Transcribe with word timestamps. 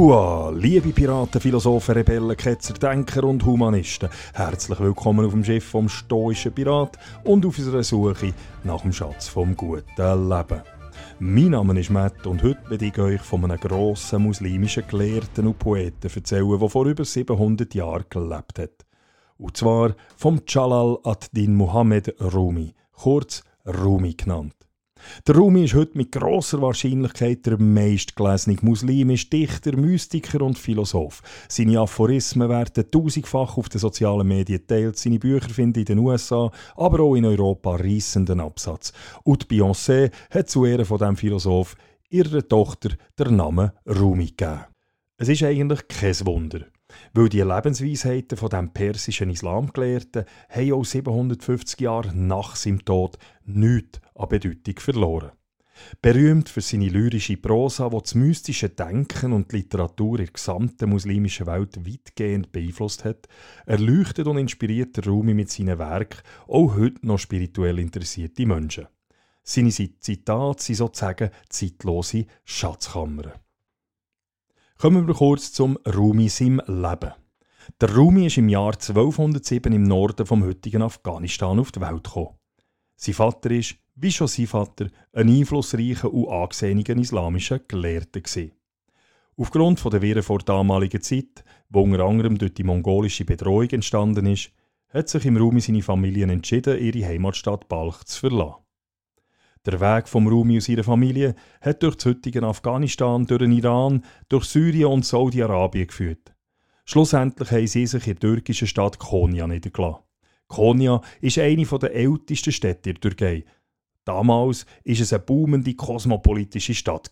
Hua, 0.00 0.48
liebe 0.48 0.94
Piraten, 0.94 1.42
Philosophen, 1.42 1.92
Rebellen, 1.92 2.34
Ketzer, 2.34 2.72
Denker 2.72 3.22
und 3.24 3.44
Humanisten. 3.44 4.08
Herzlich 4.32 4.80
willkommen 4.80 5.26
auf 5.26 5.32
dem 5.32 5.44
Schiff 5.44 5.66
vom 5.66 5.90
stoischen 5.90 6.54
Pirat 6.54 6.98
und 7.22 7.44
auf 7.44 7.58
unserer 7.58 7.82
Suche 7.82 8.32
nach 8.64 8.80
dem 8.80 8.94
Schatz 8.94 9.28
vom 9.28 9.54
guten 9.54 9.84
Leben. 9.98 10.62
Mein 11.18 11.50
Name 11.50 11.78
ist 11.78 11.90
Matt 11.90 12.26
und 12.26 12.42
heute 12.42 12.70
werde 12.70 12.86
ich 12.86 12.98
euch 12.98 13.20
von 13.20 13.44
einem 13.44 13.60
grossen 13.60 14.22
muslimischen 14.22 14.86
Gelehrten 14.88 15.46
und 15.46 15.58
Poeten 15.58 16.10
erzählen, 16.10 16.58
der 16.58 16.68
vor 16.70 16.86
über 16.86 17.04
700 17.04 17.74
Jahren 17.74 18.06
gelebt 18.08 18.58
hat. 18.58 18.86
Und 19.36 19.58
zwar 19.58 19.94
vom 20.16 20.40
Jalal 20.48 20.96
ad-Din 21.04 21.54
Muhammad 21.54 22.14
Rumi, 22.22 22.72
kurz 22.92 23.44
Rumi 23.66 24.14
genannt. 24.14 24.54
Der 25.26 25.36
Rumi 25.36 25.64
ist 25.64 25.74
heute 25.74 25.96
mit 25.96 26.12
großer 26.12 26.60
Wahrscheinlichkeit 26.60 27.46
der 27.46 27.58
meistgelesene 27.58 28.56
muslimische 28.62 29.28
Dichter, 29.28 29.76
Mystiker 29.76 30.42
und 30.42 30.58
Philosoph. 30.58 31.22
Seine 31.48 31.80
Aphorismen 31.80 32.48
werden 32.48 32.90
tausendfach 32.90 33.56
auf 33.56 33.68
den 33.68 33.80
sozialen 33.80 34.26
Medien 34.26 34.60
geteilt, 34.60 34.98
seine 34.98 35.18
Bücher 35.18 35.48
finden 35.48 35.80
in 35.80 35.84
den 35.84 35.98
USA, 35.98 36.50
aber 36.76 37.00
auch 37.00 37.14
in 37.14 37.24
Europa 37.24 37.76
reissenden 37.76 38.40
Absatz. 38.40 38.92
Und 39.24 39.48
Beyoncé 39.48 40.10
hat 40.30 40.48
zu 40.48 40.64
Ehren 40.64 40.84
von 40.84 40.98
diesem 40.98 41.16
Philosoph 41.16 41.76
ihrer 42.08 42.46
Tochter 42.46 42.90
den 43.18 43.36
Namen 43.36 43.70
Rumi 43.86 44.26
gegeben. 44.26 44.64
Es 45.16 45.28
ist 45.28 45.42
eigentlich 45.42 45.86
kein 45.86 46.26
Wunder. 46.26 46.60
Weil 47.12 47.28
die 47.28 47.40
Lebensweisheiten 47.40 48.36
von 48.38 48.48
dem 48.50 48.72
persischen 48.72 49.30
Islamgelehrten 49.30 50.24
haben 50.48 50.72
auch 50.72 50.84
750 50.84 51.80
Jahre 51.80 52.14
nach 52.14 52.56
seinem 52.56 52.84
Tod 52.84 53.18
nichts 53.44 54.00
an 54.14 54.28
Bedeutung 54.28 54.78
verloren. 54.78 55.32
Berühmt 56.02 56.48
für 56.48 56.60
seine 56.60 56.88
lyrische 56.88 57.36
Prosa, 57.36 57.88
die 57.88 57.98
das 57.98 58.14
mystische 58.14 58.68
Denken 58.68 59.32
und 59.32 59.50
die 59.50 59.56
Literatur 59.56 60.18
in 60.18 60.24
der 60.26 60.32
gesamten 60.32 60.90
muslimischen 60.90 61.46
Welt 61.46 61.76
weitgehend 61.86 62.52
beeinflusst 62.52 63.04
hat, 63.04 63.28
erleuchtet 63.66 64.26
und 64.26 64.38
inspiriert 64.38 64.96
der 64.96 65.06
Rumi 65.06 65.34
mit 65.34 65.50
seinen 65.50 65.78
Werken 65.78 66.20
auch 66.48 66.76
heute 66.76 67.06
noch 67.06 67.18
spirituell 67.18 67.78
interessierte 67.78 68.46
Menschen. 68.46 68.86
Seine 69.42 69.70
Zitate 69.70 70.62
sind 70.62 70.76
sozusagen 70.76 71.30
zeitlose 71.48 72.26
Schatzkammern. 72.44 73.32
Kommen 74.80 75.06
wir 75.06 75.12
kurz 75.12 75.52
zum 75.52 75.76
Rumi 75.86 76.30
seinem 76.30 76.62
Leben. 76.66 77.12
Der 77.82 77.94
Rumi 77.94 78.28
ist 78.28 78.38
im 78.38 78.48
Jahr 78.48 78.72
1207 78.72 79.70
im 79.74 79.82
Norden 79.82 80.24
vom 80.24 80.42
heutigen 80.42 80.80
Afghanistan 80.80 81.58
auf 81.58 81.70
die 81.70 81.82
Welt 81.82 82.04
gekommen. 82.04 82.38
Sein 82.96 83.14
Vater 83.14 83.50
ist, 83.50 83.74
wie 83.94 84.10
schon 84.10 84.26
sein 84.26 84.46
Vater, 84.46 84.86
ein 85.12 85.28
einflussreicher 85.28 86.10
und 86.10 86.30
angesehener 86.30 86.96
islamischer 86.96 87.58
Gelehrter 87.58 88.22
gewesen. 88.22 88.52
Aufgrund 89.36 89.84
der 89.84 90.00
Wirren 90.00 90.22
vor 90.22 90.38
damaliger 90.38 91.02
Zeit, 91.02 91.44
wo 91.68 91.82
unter 91.82 92.00
anderem 92.00 92.38
durch 92.38 92.54
die 92.54 92.64
mongolische 92.64 93.26
Bedrohung 93.26 93.68
entstanden 93.68 94.24
ist, 94.24 94.50
hat 94.88 95.10
sich 95.10 95.26
im 95.26 95.36
Rumi 95.36 95.60
seine 95.60 95.82
Familie 95.82 96.24
entschieden, 96.24 96.78
ihre 96.78 97.06
Heimatstadt 97.06 97.68
Balch 97.68 98.02
zu 98.04 98.20
verlassen. 98.20 98.64
Der 99.66 99.78
Weg 99.78 100.08
vom 100.08 100.26
Rumi 100.26 100.54
und 100.54 100.62
seiner 100.62 100.84
Familie 100.84 101.34
hat 101.60 101.82
durch 101.82 101.96
das 101.96 102.06
heutige 102.06 102.42
Afghanistan, 102.42 103.26
durch 103.26 103.40
den 103.40 103.52
Iran, 103.52 104.04
durch 104.30 104.46
Syrien 104.46 104.86
und 104.86 105.04
Saudi-Arabien 105.04 105.86
geführt. 105.86 106.34
Schlussendlich 106.86 107.50
haben 107.50 107.66
sie 107.66 107.86
sich 107.86 108.06
in 108.06 108.14
der 108.14 108.20
türkischen 108.20 108.66
Stadt 108.66 108.98
Konya 108.98 109.46
niedergelassen. 109.46 110.02
Konya 110.48 111.02
ist 111.20 111.38
eine 111.38 111.64
der 111.64 111.94
ältesten 111.94 112.52
Städte 112.52 112.94
der 112.94 113.00
Türkei. 113.00 113.44
Damals 114.04 114.64
war 114.64 114.92
es 114.92 115.12
eine 115.12 115.20
boomende 115.20 115.74
kosmopolitische 115.74 116.74
Stadt. 116.74 117.08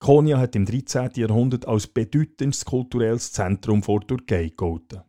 Konya 0.00 0.38
hat 0.38 0.56
im 0.56 0.66
13. 0.66 1.12
Jahrhundert 1.14 1.66
als 1.68 1.86
bedeutendes 1.86 2.64
kulturelles 2.64 3.32
Zentrum 3.32 3.84
vor 3.84 4.04
Türkei 4.04 4.48
gegolten. 4.48 5.02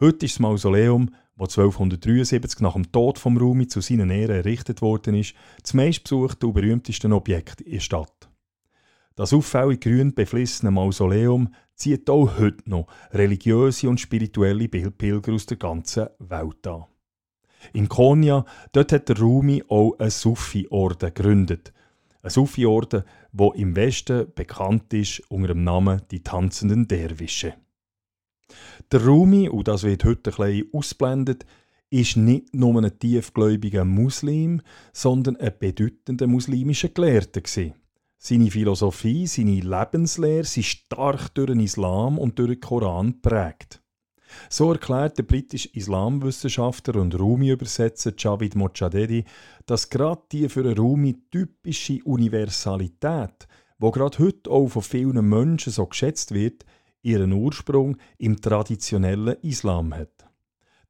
Heute 0.00 0.24
ist 0.24 0.36
das 0.36 0.40
Mausoleum 0.40 1.10
wo 1.36 1.44
1273 1.44 2.60
nach 2.60 2.72
dem 2.72 2.90
Tod 2.90 3.18
von 3.18 3.36
Rumi 3.36 3.66
zu 3.66 3.80
seinen 3.80 4.10
Ehren 4.10 4.36
errichtet 4.36 4.80
worden 4.82 5.14
ist, 5.14 5.34
das 5.62 5.74
meistbesuchte 5.74 6.46
und 6.46 6.54
berühmteste 6.54 7.10
Objekt 7.12 7.60
in 7.60 7.72
der 7.72 7.80
Stadt. 7.80 8.30
Das 9.14 9.32
auffällig 9.32 9.80
grün 9.80 10.14
beflissene 10.14 10.70
Mausoleum 10.70 11.54
zieht 11.74 12.08
auch 12.10 12.38
heute 12.38 12.68
noch 12.68 12.86
religiöse 13.12 13.88
und 13.88 14.00
spirituelle 14.00 14.68
Pilger 14.68 15.32
aus 15.32 15.46
der 15.46 15.56
ganzen 15.56 16.08
Welt 16.18 16.66
an. 16.66 16.84
In 17.72 17.88
Konya, 17.88 18.44
dort 18.72 18.92
hat 18.92 19.08
der 19.08 19.18
Rumi 19.18 19.62
auch 19.68 19.98
einen 19.98 20.10
Sufi-Orden 20.10 21.12
gegründet. 21.14 21.72
Ein 22.22 22.30
Sufi-Orden, 22.30 23.04
der 23.32 23.54
im 23.54 23.76
Westen 23.76 24.32
bekannt 24.34 24.92
ist 24.92 25.22
unter 25.28 25.48
dem 25.48 25.64
Namen 25.64 26.02
die 26.10 26.22
tanzenden 26.22 26.86
Derwische. 26.88 27.54
Der 28.92 29.04
Rumi, 29.04 29.48
und 29.48 29.68
das 29.68 29.82
wird 29.82 30.04
heute 30.04 30.30
ein 30.30 30.36
bisschen 30.36 30.68
ausblendet, 30.72 31.46
ist 31.90 32.16
nicht 32.16 32.54
nur 32.54 32.82
ein 32.82 32.98
tiefgläubiger 32.98 33.84
Muslim, 33.84 34.62
sondern 34.92 35.36
ein 35.36 35.52
bedeutender 35.58 36.26
muslimischer 36.26 36.88
Gelehrter. 36.88 37.42
Seine 38.18 38.50
Philosophie, 38.50 39.26
seine 39.26 39.60
Lebenslehre 39.60 40.44
sind 40.44 40.64
stark 40.64 41.34
durch 41.34 41.48
den 41.48 41.60
Islam 41.60 42.18
und 42.18 42.38
durch 42.38 42.52
den 42.52 42.60
Koran 42.60 43.12
geprägt. 43.12 43.82
So 44.50 44.72
erklärt 44.72 45.18
der 45.18 45.22
britische 45.22 45.68
Islamwissenschaftler 45.72 47.00
und 47.00 47.18
Rumi-Übersetzer 47.18 48.12
Javid 48.16 48.56
Mojadedi, 48.56 49.24
dass 49.66 49.88
gerade 49.90 50.22
die 50.32 50.48
für 50.48 50.60
einen 50.60 50.76
Rumi 50.76 51.16
typische 51.30 52.00
Universalität, 52.04 53.46
wo 53.78 53.90
gerade 53.90 54.18
heute 54.18 54.50
auch 54.50 54.68
von 54.68 54.82
vielen 54.82 55.28
Menschen 55.28 55.72
so 55.72 55.86
geschätzt 55.86 56.32
wird, 56.32 56.64
ihren 57.06 57.32
Ursprung 57.32 57.96
im 58.18 58.40
traditionellen 58.40 59.36
Islam 59.42 59.94
hat. 59.94 60.26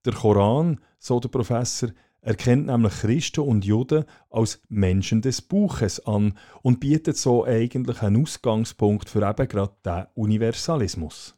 Der 0.04 0.14
Koran, 0.14 0.80
so 0.98 1.20
der 1.20 1.28
Professor, 1.28 1.90
erkennt 2.22 2.66
nämlich 2.66 2.92
Christen 2.94 3.40
und 3.40 3.64
Juden 3.64 4.04
als 4.30 4.60
Menschen 4.68 5.22
des 5.22 5.42
Buches 5.42 6.04
an 6.06 6.36
und 6.62 6.80
bietet 6.80 7.16
so 7.16 7.44
eigentlich 7.44 8.02
einen 8.02 8.22
Ausgangspunkt 8.22 9.08
für 9.08 9.28
eben 9.28 9.46
gerade 9.46 9.76
den 9.84 10.06
Universalismus. 10.14 11.36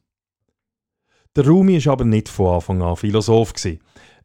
Der 1.37 1.47
Rumi 1.47 1.77
ist 1.77 1.88
aber 1.88 2.05
nicht 2.05 2.28
von 2.28 2.55
Anfang 2.55 2.83
an 2.83 2.97
Philosoph 2.97 3.53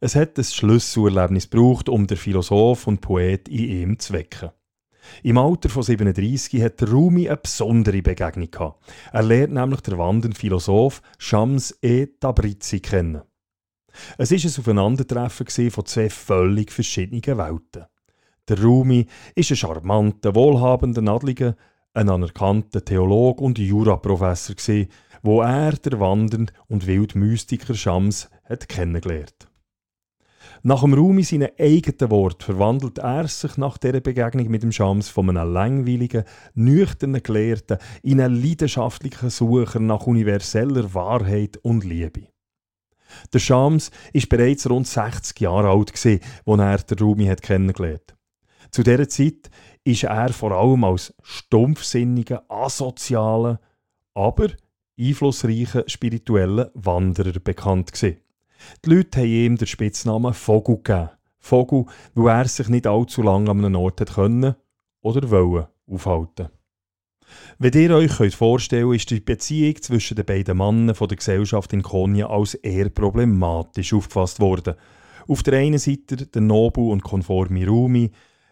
Es 0.00 0.14
hat 0.14 0.38
ein 0.38 0.44
Schlüsselerlebnis 0.44 1.50
gebraucht, 1.50 1.88
um 1.88 2.06
der 2.06 2.16
Philosoph 2.16 2.86
und 2.86 3.00
Poet 3.00 3.48
in 3.48 3.64
ihm 3.64 3.98
zu 3.98 4.14
wecken. 4.14 4.50
Im 5.22 5.38
Alter 5.38 5.68
von 5.68 5.82
37 5.82 6.62
hat 6.62 6.82
Rumi 6.82 7.28
eine 7.28 7.36
besondere 7.36 8.02
Begegnung 8.02 8.50
gehabt. 8.50 8.84
Er 9.12 9.22
lernt 9.22 9.54
nämlich 9.54 9.80
den 9.80 9.98
wandernden 9.98 10.34
Philosoph 10.34 11.02
Shams 11.18 11.76
e 11.82 12.06
Tabrizi 12.06 12.80
kennen. 12.80 13.22
Es 14.18 14.32
ist 14.32 14.44
ein 14.44 14.60
Aufeinandertreffen 14.60 15.70
von 15.70 15.86
zwei 15.86 16.10
völlig 16.10 16.72
verschiedenen 16.72 17.38
Welten. 17.38 17.86
Der 18.48 18.62
Rumi 18.62 19.06
ist 19.34 19.50
ein 19.50 19.56
charmanter, 19.56 20.34
wohlhabender 20.34 21.12
Adliger, 21.12 21.56
ein 21.94 22.10
anerkannter 22.10 22.84
Theolog 22.84 23.40
und 23.40 23.58
Juraprofessor 23.58 24.56
wo 25.24 25.40
er 25.40 25.72
der 25.72 25.98
wandernd 26.00 26.52
und 26.68 26.86
wild 26.86 27.14
Mystiker 27.14 27.74
Shams 27.74 28.28
hat 28.44 28.68
kennengelernt. 28.68 29.48
Nach 30.62 30.82
dem 30.82 30.94
Raum 30.94 31.18
in 31.18 31.24
seinen 31.24 31.50
eigenen 31.58 32.10
Wort 32.10 32.42
verwandelt 32.42 32.98
er 32.98 33.28
sich 33.28 33.56
nach 33.56 33.78
dieser 33.78 34.00
Begegnung 34.00 34.48
mit 34.48 34.62
dem 34.62 34.72
Schams 34.72 35.08
von 35.08 35.28
einem 35.28 35.52
langweiligen, 35.52 36.24
nüchternen 36.54 37.22
Gelehrten 37.22 37.78
in 38.02 38.20
einen 38.20 38.42
leidenschaftlichen 38.42 39.30
Sucher 39.30 39.80
nach 39.80 40.06
universeller 40.06 40.94
Wahrheit 40.94 41.58
und 41.58 41.84
Liebe. 41.84 42.28
Der 43.32 43.38
Schams 43.38 43.90
ist 44.12 44.28
bereits 44.28 44.68
rund 44.68 44.86
60 44.86 45.40
Jahre 45.40 45.70
alt 45.70 45.92
als 45.92 46.04
er 46.04 46.78
den 46.78 46.98
Rumi 46.98 47.26
hat 47.26 47.42
kennengelernt. 47.42 48.16
Zu 48.70 48.82
dieser 48.82 49.08
Zeit 49.08 49.50
ist 49.84 50.04
er 50.04 50.32
vor 50.32 50.52
allem 50.52 50.84
als 50.84 51.14
stumpfsinniger, 51.22 52.44
asozialer, 52.48 53.60
aber 54.14 54.48
einflussreicher 54.98 55.84
spiritueller 55.86 56.70
Wanderer 56.74 57.38
bekannt 57.38 57.92
gewesen. 57.92 58.23
Die 58.84 58.90
Leute 58.90 59.20
haben 59.20 59.28
ihm 59.28 59.56
den 59.56 59.66
Spitznamen 59.66 60.34
Vogel 60.34 60.76
gegeben. 60.76 61.10
Vogel, 61.38 61.84
weil 62.14 62.42
er 62.42 62.48
sich 62.48 62.68
nicht 62.68 62.86
allzu 62.86 63.22
lange 63.22 63.50
an 63.50 63.64
einem 63.64 63.76
Ort 63.76 64.04
können 64.14 64.54
oder 65.02 65.30
wollen 65.30 65.66
aufhalten. 65.86 66.48
Wenn 67.58 67.72
ihr 67.74 67.94
euch 67.94 68.16
könnt 68.16 68.34
vorstellen 68.34 68.88
könnt, 68.88 68.96
ist 68.96 69.10
die 69.10 69.20
Beziehung 69.20 69.80
zwischen 69.80 70.16
den 70.16 70.24
beiden 70.24 70.56
Männern 70.56 70.94
der 70.98 71.16
Gesellschaft 71.16 71.72
in 71.72 71.82
Konya 71.82 72.28
als 72.28 72.54
eher 72.54 72.88
problematisch 72.88 73.92
aufgefasst 73.92 74.40
worden. 74.40 74.74
Auf 75.26 75.42
der 75.42 75.58
einen 75.58 75.78
Seite 75.78 76.16
der 76.16 76.42
Nobu 76.42 76.92
und 76.92 77.02
konforme 77.02 77.66
Rumi, 77.66 78.10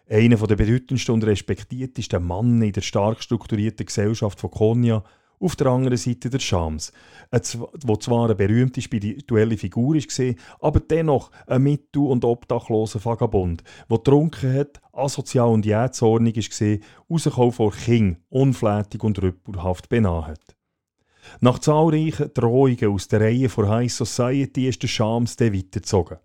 einer 0.09 0.37
der 0.37 0.55
bedeutendsten 0.55 1.13
und 1.13 1.23
respektiertesten 1.23 2.25
Männer 2.25 2.65
in 2.65 2.73
der 2.73 2.81
stark 2.81 3.21
strukturierten 3.21 3.85
Gesellschaft 3.85 4.39
von 4.39 4.51
Konya, 4.51 5.03
auf 5.43 5.55
der 5.55 5.67
anderen 5.67 5.97
Seite 5.97 6.29
der 6.29 6.39
Shams, 6.39 6.93
wo 7.85 7.95
zwar 7.97 8.25
eine 8.25 8.35
berühmte 8.35 8.81
spirituelle 8.81 9.57
Figur 9.57 9.95
war, 9.95 10.35
aber 10.59 10.79
dennoch 10.79 11.31
ein 11.47 11.63
mittel- 11.63 12.07
und 12.07 12.23
obdachloser 12.23 13.03
Vagabund, 13.03 13.63
der 13.89 13.97
getrunken 13.97 14.53
hat, 14.53 14.81
asozial 14.93 15.49
und 15.49 15.65
jähzornig 15.65 16.37
war, 16.37 16.77
rausgekommen 17.09 17.51
vor 17.51 17.73
King, 17.73 18.17
unflätig 18.29 19.03
und 19.03 19.21
rüppelhaft 19.21 19.89
benaht. 19.89 20.55
Nach 21.39 21.59
zahlreichen 21.59 22.31
Drohungen 22.33 22.93
aus 22.93 23.07
der 23.07 23.21
Reihe 23.21 23.49
von 23.49 23.69
High 23.69 23.91
Society 23.91 24.67
ist 24.67 24.83
der 24.83 24.87
Shams 24.87 25.35
dann 25.35 25.53
weitergezogen. 25.53 26.17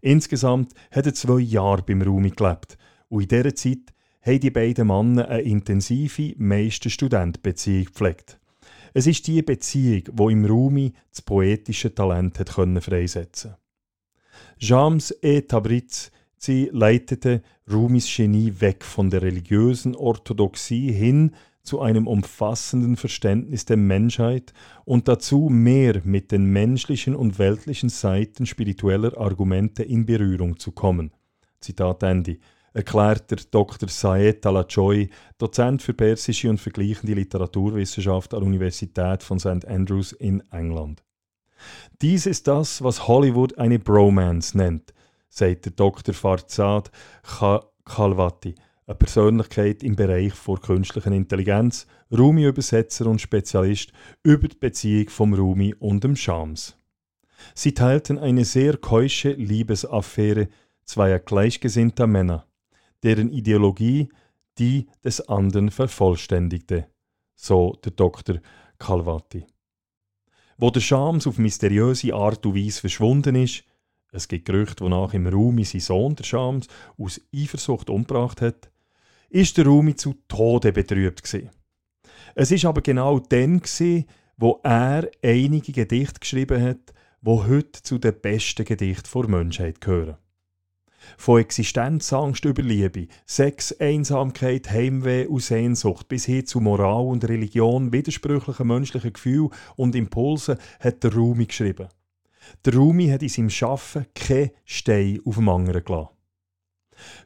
Insgesamt 0.00 0.72
hat 0.90 1.06
er 1.06 1.14
zwei 1.14 1.40
Jahre 1.40 1.82
beim 1.82 2.02
Rumi 2.02 2.30
gelebt 2.30 2.78
und 3.08 3.22
in 3.22 3.28
dieser 3.28 3.54
Zeit 3.54 3.92
haben 4.22 4.40
die 4.40 4.50
beiden 4.50 4.86
Männer 4.86 5.28
eine 5.28 5.42
intensive 5.42 6.34
Meister-Student-Beziehung 6.38 7.86
gepflegt. 7.86 8.38
Es 8.94 9.06
ist 9.06 9.26
diese 9.26 9.42
Beziehung, 9.42 10.02
wo 10.12 10.30
im 10.30 10.44
Rumi 10.44 10.92
das 11.10 11.22
poetische 11.22 11.94
Talent 11.94 12.38
hat 12.38 12.54
können 12.54 12.80
freisetzen. 12.80 13.54
Jams 14.58 15.10
et 15.22 15.48
Tabriz 15.48 16.10
leitete 16.46 17.42
Rumis 17.70 18.06
Genie 18.14 18.52
weg 18.60 18.84
von 18.84 19.10
der 19.10 19.22
religiösen 19.22 19.94
Orthodoxie 19.96 20.92
hin 20.92 21.32
zu 21.62 21.80
einem 21.80 22.06
umfassenden 22.06 22.96
Verständnis 22.96 23.66
der 23.66 23.76
Menschheit 23.76 24.54
und 24.84 25.06
dazu 25.06 25.48
mehr 25.50 26.00
mit 26.04 26.32
den 26.32 26.46
menschlichen 26.46 27.14
und 27.14 27.38
weltlichen 27.38 27.90
Seiten 27.90 28.46
spiritueller 28.46 29.18
Argumente 29.18 29.82
in 29.82 30.06
Berührung 30.06 30.58
zu 30.58 30.72
kommen. 30.72 31.10
Zitat 31.60 32.02
Ende 32.04 32.38
erklärt 32.78 33.28
der 33.32 33.38
Dr. 33.50 33.88
Saed 33.88 34.46
Alachoy, 34.46 35.10
Dozent 35.36 35.82
für 35.82 35.94
persische 35.94 36.48
und 36.48 36.60
vergleichende 36.60 37.14
Literaturwissenschaft 37.14 38.32
an 38.32 38.40
der 38.40 38.46
Universität 38.46 39.24
von 39.24 39.40
St. 39.40 39.66
Andrews 39.66 40.12
in 40.12 40.44
England. 40.52 41.02
Dies 42.00 42.24
ist 42.26 42.46
das, 42.46 42.80
was 42.80 43.08
Hollywood 43.08 43.58
eine 43.58 43.80
Bromance 43.80 44.56
nennt, 44.56 44.94
sagt 45.28 45.64
der 45.64 45.72
Dr. 45.72 46.14
Farzad 46.14 46.92
Khalwati, 47.84 48.54
eine 48.86 48.94
Persönlichkeit 48.94 49.82
im 49.82 49.96
Bereich 49.96 50.32
vor 50.32 50.60
künstlicher 50.60 51.10
Intelligenz, 51.10 51.88
Rumi-Übersetzer 52.16 53.06
und 53.06 53.20
Spezialist 53.20 53.92
über 54.22 54.46
die 54.46 54.56
Beziehung 54.56 55.08
vom 55.08 55.34
Rumi 55.34 55.74
und 55.74 56.04
dem 56.04 56.14
Shams. 56.14 56.76
Sie 57.56 57.74
teilten 57.74 58.18
eine 58.18 58.44
sehr 58.44 58.76
keusche 58.76 59.32
Liebesaffäre 59.32 60.48
zweier 60.84 61.18
gleichgesinnter 61.18 62.06
Männer, 62.06 62.47
deren 63.02 63.30
Ideologie 63.30 64.08
die 64.58 64.86
des 65.04 65.20
anderen 65.28 65.70
vervollständigte, 65.70 66.88
so 67.34 67.78
der 67.84 67.92
Dr. 67.92 68.40
Calvati. 68.78 69.46
Wo 70.56 70.70
der 70.70 70.80
Shams 70.80 71.26
auf 71.26 71.38
mysteriöse 71.38 72.12
Art 72.14 72.44
und 72.44 72.56
Weise 72.56 72.80
verschwunden 72.80 73.36
ist, 73.36 73.64
es 74.10 74.26
gibt 74.26 74.46
Gerüchte, 74.46 74.84
wonach 74.84 75.14
im 75.14 75.26
Rumi 75.26 75.64
sein 75.64 75.80
Sohn, 75.80 76.16
der 76.16 76.24
Shams, 76.24 76.66
aus 76.96 77.20
Eifersucht 77.34 77.90
umgebracht 77.90 78.40
hat, 78.40 78.70
ist 79.28 79.56
der 79.58 79.66
Rumi 79.66 79.94
zu 79.94 80.14
Tode 80.26 80.72
betrübt 80.72 81.22
gewesen. 81.22 81.50
Es 82.34 82.50
ist 82.50 82.64
aber 82.64 82.80
genau 82.80 83.18
dann 83.18 83.60
gewesen, 83.60 84.06
wo 84.36 84.60
er 84.62 85.10
einige 85.22 85.72
Gedichte 85.72 86.20
geschrieben 86.20 86.62
hat, 86.62 86.94
wo 87.20 87.46
heute 87.46 87.82
zu 87.82 87.98
den 87.98 88.18
besten 88.20 88.64
Gedichten 88.64 89.20
der 89.20 89.30
Menschheit 89.30 89.80
gehören. 89.80 90.16
Von 91.16 91.40
Existenzangst 91.40 92.44
über 92.44 92.62
Liebe, 92.62 93.08
Sex, 93.26 93.74
Einsamkeit, 93.78 94.70
Heimweh 94.70 95.26
und 95.26 95.42
Sehnsucht 95.42 96.08
bis 96.08 96.24
hin 96.24 96.46
zu 96.46 96.60
Moral 96.60 97.06
und 97.06 97.28
Religion, 97.28 97.92
widersprüchlichen 97.92 98.66
menschlichen 98.66 99.12
Gefühlen 99.12 99.50
und 99.76 99.94
Impulsen 99.94 100.58
hat 100.80 101.04
der 101.04 101.14
Rumi 101.14 101.46
geschrieben. 101.46 101.88
Der 102.64 102.74
Rumi 102.74 103.08
hat 103.08 103.22
in 103.22 103.28
seinem 103.28 103.50
Schaffen 103.50 104.06
keinen 104.14 104.50
Stein 104.64 105.20
auf 105.24 105.36
dem 105.36 105.48
anderen 105.48 105.84
gelassen. 105.84 106.08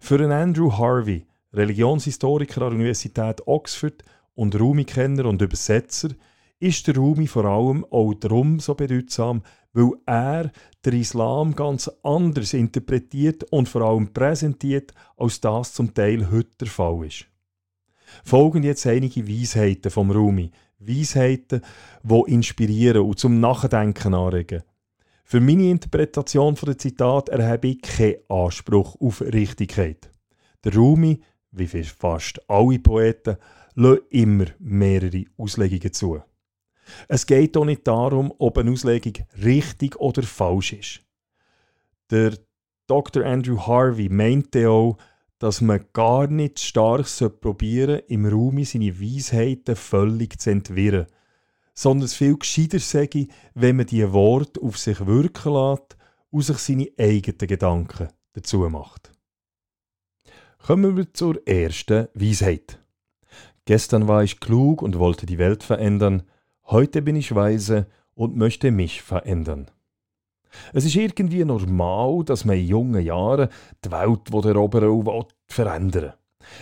Für 0.01 0.17
einen 0.17 0.33
Andrew 0.33 0.73
Harvey, 0.77 1.27
Religionshistoriker 1.53 2.63
an 2.63 2.71
der 2.71 2.79
Universität 2.79 3.47
Oxford 3.47 4.05
und 4.35 4.59
Rumi-Kenner 4.59 5.27
und 5.27 5.43
Übersetzer, 5.43 6.11
ist 6.59 6.87
der 6.87 6.97
Rumi 6.97 7.27
vor 7.27 7.45
allem 7.45 7.85
auch 7.91 8.15
darum 8.15 8.61
so 8.61 8.75
bedeutsam, 8.75 9.43
weil 9.73 9.93
er 10.07 10.53
den 10.85 11.01
Islam 11.01 11.55
ganz 11.55 11.91
anders 12.03 12.55
interpretiert 12.55 13.45
und 13.45 13.69
vor 13.69 13.83
allem 13.83 14.13
präsentiert, 14.13 14.93
als 15.17 15.41
das 15.41 15.73
zum 15.73 15.95
Teil 15.95 16.31
heute 16.31 16.57
der 16.61 16.69
Fall 16.69 17.07
ist. 17.07 17.27
Folgen 18.25 18.63
jetzt 18.63 18.87
einige 18.87 19.27
Weisheiten 19.27 19.91
vom 19.91 20.11
Rumi, 20.11 20.51
Weisheiten, 20.79 21.63
die 22.03 22.33
inspirieren 22.33 23.03
und 23.03 23.19
zum 23.19 23.41
Nachdenken 23.41 24.15
anregen. 24.15 24.63
Für 25.25 25.41
meine 25.41 25.71
Interpretation 25.71 26.55
der 26.55 26.77
Zitat 26.77 27.31
erhebe 27.31 27.69
ich 27.69 27.81
keinen 27.81 28.17
Anspruch 28.29 29.01
auf 29.01 29.23
Richtigkeit. 29.23 30.11
Der 30.65 30.75
Rumi, 30.75 31.23
wie 31.53 31.67
fast 31.67 32.41
alle 32.51 32.79
Poeten, 32.79 33.37
lässt 33.75 34.03
immer 34.11 34.47
mehrere 34.59 35.25
Auslegungen 35.39 35.93
zu. 35.93 36.21
Es 37.08 37.26
geht 37.26 37.56
auch 37.56 37.64
nicht 37.64 37.87
darum, 37.87 38.32
ob 38.38 38.58
eine 38.58 38.70
Auslegung 38.73 39.25
richtig 39.43 39.96
oder 39.96 40.23
falsch 40.23 40.73
ist. 40.73 41.00
Der 42.11 42.37
Dr. 42.87 43.25
Andrew 43.25 43.58
Harvey 43.58 44.08
meinte 44.08 44.69
auch, 44.69 44.99
dass 45.38 45.61
man 45.61 45.84
gar 45.93 46.29
nicht 46.29 46.61
stark 46.61 47.06
probieren 47.40 47.96
sollte, 47.96 48.12
im 48.12 48.26
Raum 48.26 48.62
seine 48.64 49.00
Weisheiten 49.00 49.76
völlig 49.76 50.38
zu 50.38 50.50
entwirren, 50.50 51.06
sondern 51.75 52.05
es 52.05 52.14
viel 52.14 52.37
gescheiter 52.37 52.79
sei, 52.79 53.08
wenn 53.55 53.76
man 53.76 53.87
diese 53.87 54.12
Worte 54.12 54.61
auf 54.61 54.78
sich 54.78 55.05
wirken 55.05 55.52
lässt 55.52 55.96
und 56.31 56.43
sich 56.43 56.58
seine 56.58 56.88
eigenen 56.99 57.49
Gedanken 57.49 58.08
dazu 58.35 58.58
macht. 58.69 59.12
Kommen 60.58 60.96
wir 60.96 61.12
zur 61.12 61.44
ersten 61.46 62.08
Weisheit. 62.14 62.78
Gestern 63.64 64.06
war 64.06 64.23
ich 64.23 64.38
klug 64.38 64.82
und 64.82 64.99
wollte 64.99 65.26
die 65.26 65.38
Welt 65.38 65.64
verändern, 65.64 66.23
Heute 66.67 67.03
bin 67.03 67.17
ich 67.17 67.35
weise 67.35 67.87
und 68.14 68.37
möchte 68.37 68.70
mich 68.70 69.03
verändern. 69.03 69.70
Es 70.73 70.85
ist 70.85 70.97
irgendwie 70.97 71.44
normal, 71.44 72.25
dass 72.25 72.44
man 72.44 72.56
in 72.56 72.67
jungen 72.67 73.05
Jahren 73.05 73.49
die 73.85 73.91
Welt 73.91 74.31
erobern 74.32 74.85
und 74.85 75.35
verändern 75.47 76.03
will. 76.03 76.14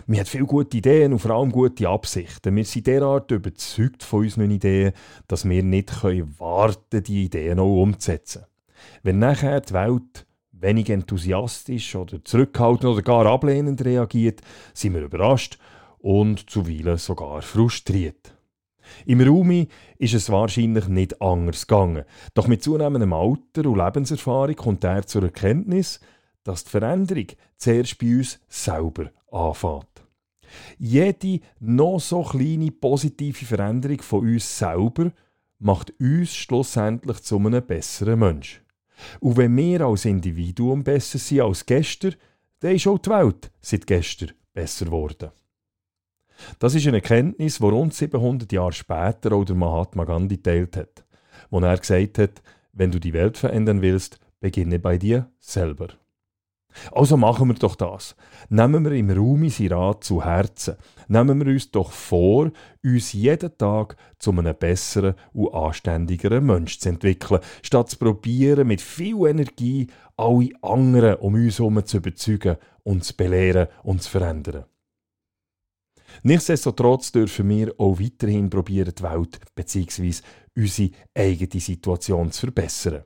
Man 0.07 0.21
hat 0.21 0.29
viele 0.29 0.45
gute 0.45 0.77
Ideen 0.77 1.13
und 1.13 1.19
vor 1.19 1.33
allem 1.33 1.51
gute 1.51 1.89
Absichten. 1.89 2.55
Wir 2.55 2.65
sind 2.65 2.87
derart 2.87 3.31
überzeugt 3.31 4.03
von 4.03 4.21
unseren 4.21 4.51
Ideen, 4.51 4.93
dass 5.27 5.49
wir 5.49 5.63
nicht 5.63 6.03
warten 6.03 6.85
können, 6.91 7.05
die 7.05 7.25
Ideen 7.25 7.59
auch 7.59 7.83
umzusetzen. 7.83 8.45
Wenn 9.03 9.19
nachher 9.19 9.61
die 9.61 9.73
Welt 9.73 10.27
wenig 10.53 10.91
enthusiastisch 10.91 11.97
oder 11.97 12.25
zurückhaltend 12.25 12.85
oder 12.85 13.03
gar 13.03 13.27
ablehnend 13.27 13.85
reagiert, 13.85 14.41
sind 14.75 14.95
wir 14.95 15.03
überrascht 15.03 15.59
und 15.99 16.51
zuweilen 16.51 16.99
sogar 16.99 17.43
frustriert. 17.43 18.35
Im 19.07 19.21
Rumi 19.21 19.69
ist 19.99 20.15
es 20.15 20.31
wahrscheinlich 20.31 20.89
nicht 20.89 21.21
anders 21.21 21.67
gegangen. 21.67 22.05
Doch 22.35 22.47
mit 22.47 22.63
zunehmendem 22.63 23.13
Alter 23.13 23.69
und 23.69 23.79
Lebenserfahrung 23.79 24.57
kommt 24.57 24.85
er 24.85 25.07
zur 25.07 25.25
Erkenntnis, 25.25 26.01
dass 26.45 26.65
die 26.65 26.71
Veränderung 26.71 27.27
zuerst 27.57 27.99
bei 27.99 28.17
uns 28.17 28.41
selber 28.49 29.11
anfängt. 29.31 29.87
Jede 30.79 31.41
noch 31.61 32.01
so 32.01 32.23
kleine 32.23 32.71
positive 32.73 33.45
Veränderung 33.45 34.01
von 34.03 34.21
uns 34.21 34.59
selber 34.59 35.13
macht 35.59 35.93
uns 36.01 36.35
schlussendlich 36.35 37.23
zu 37.23 37.37
einem 37.37 37.65
besseren 37.65 38.19
Mensch. 38.19 38.63
Und 39.21 39.37
wenn 39.37 39.57
wir 39.57 39.83
als 39.83 40.05
Individuum 40.05 40.83
besser 40.83 41.19
sind 41.19 41.41
als 41.41 41.65
gestern, 41.65 42.17
dann 42.61 42.75
ist 42.75 42.87
auch 42.87 42.99
die 42.99 43.11
Welt 43.11 43.51
seit 43.61 43.87
gestern 43.87 44.33
besser 44.53 44.87
geworden. 44.87 45.31
Das 46.59 46.75
ist 46.75 46.87
eine 46.87 46.99
Erkenntnis, 46.99 47.59
die 47.59 47.65
rund 47.65 47.95
700 47.95 48.51
Jahre 48.53 48.73
später 48.73 49.33
auch 49.33 49.45
der 49.45 49.57
Mahatma 49.57 50.05
Gandhi 50.05 50.39
teilt 50.39 50.77
hat, 50.77 51.05
wo 51.51 51.61
er 51.61 51.77
gesagt 51.77 52.19
hat, 52.19 52.43
wenn 52.73 52.91
du 52.91 52.99
die 52.99 53.13
Welt 53.13 53.37
verändern 53.37 53.83
willst, 53.83 54.19
beginne 54.41 54.79
bei 54.79 54.99
dir 54.99 55.31
selber. 55.39 55.89
Also 56.93 57.17
machen 57.17 57.49
wir 57.49 57.55
doch 57.55 57.75
das. 57.75 58.15
Nehmen 58.49 58.85
wir 58.85 58.93
im 58.93 59.11
Raum 59.11 59.49
sein 59.49 59.73
Rat 59.73 60.05
zu 60.05 60.25
Herzen. 60.25 60.77
Nehmen 61.09 61.45
wir 61.45 61.53
uns 61.53 61.71
doch 61.71 61.91
vor, 61.91 62.53
uns 62.85 63.13
jeden 63.13 63.57
Tag 63.59 63.97
zu 64.19 64.31
einem 64.31 64.55
besseren 64.57 65.15
und 65.33 65.53
anständigeren 65.53 66.47
Mensch 66.47 66.79
zu 66.79 66.89
entwickeln, 66.89 67.41
statt 67.63 67.91
zu 67.91 67.99
probieren, 67.99 68.69
mit 68.69 68.81
viel 68.81 69.27
Energie 69.27 69.89
alle 70.17 70.51
anderen 70.63 71.17
um 71.17 71.35
uns 71.35 71.59
herum 71.59 71.85
zu 71.85 71.97
überzeugen 71.97 72.57
und 72.85 73.05
zu 73.05 73.17
belehren 73.17 73.69
und 73.83 74.03
zu 74.03 74.11
verändern. 74.11 74.65
Nichtsdestotrotz 76.23 77.13
dürfen 77.13 77.49
wir 77.49 77.75
auch 77.79 77.99
weiterhin 77.99 78.51
probieren, 78.51 78.93
die 78.97 79.03
Welt 79.03 79.39
bzw. 79.55 80.15
unsere 80.57 80.91
eigene 81.15 81.61
Situation 81.61 82.33
zu 82.33 82.47
verbessern. 82.47 83.05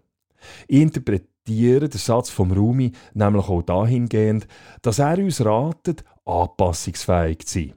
Ich 0.68 0.80
interpretiere 0.80 1.88
den 1.88 1.98
Satz 1.98 2.30
vom 2.30 2.52
Rumi 2.52 2.92
nämlich 3.14 3.48
auch 3.48 3.62
dahingehend, 3.62 4.46
dass 4.82 4.98
er 4.98 5.18
uns 5.18 5.44
ratet, 5.44 6.04
anpassungsfähig 6.24 7.46
zu 7.46 7.58
sein. 7.60 7.74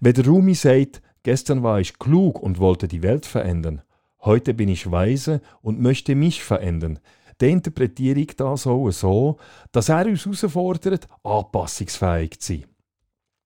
Wenn 0.00 0.14
der 0.14 0.26
Rumi 0.26 0.54
sagt, 0.54 1.02
gestern 1.22 1.62
war 1.62 1.80
ich 1.80 1.98
klug 1.98 2.40
und 2.40 2.58
wollte 2.58 2.88
die 2.88 3.02
Welt 3.02 3.26
verändern, 3.26 3.82
heute 4.20 4.54
bin 4.54 4.68
ich 4.68 4.90
weise 4.90 5.40
und 5.62 5.80
möchte 5.80 6.14
mich 6.14 6.42
verändern, 6.42 6.98
dann 7.38 7.50
interpretiere 7.50 8.20
ich 8.20 8.36
das 8.36 8.66
auch 8.66 8.90
so, 8.90 9.36
dass 9.72 9.88
er 9.88 10.06
uns 10.06 10.24
herausfordert, 10.24 11.06
anpassungsfähig 11.22 12.40
zu 12.40 12.54
sein. 12.54 12.75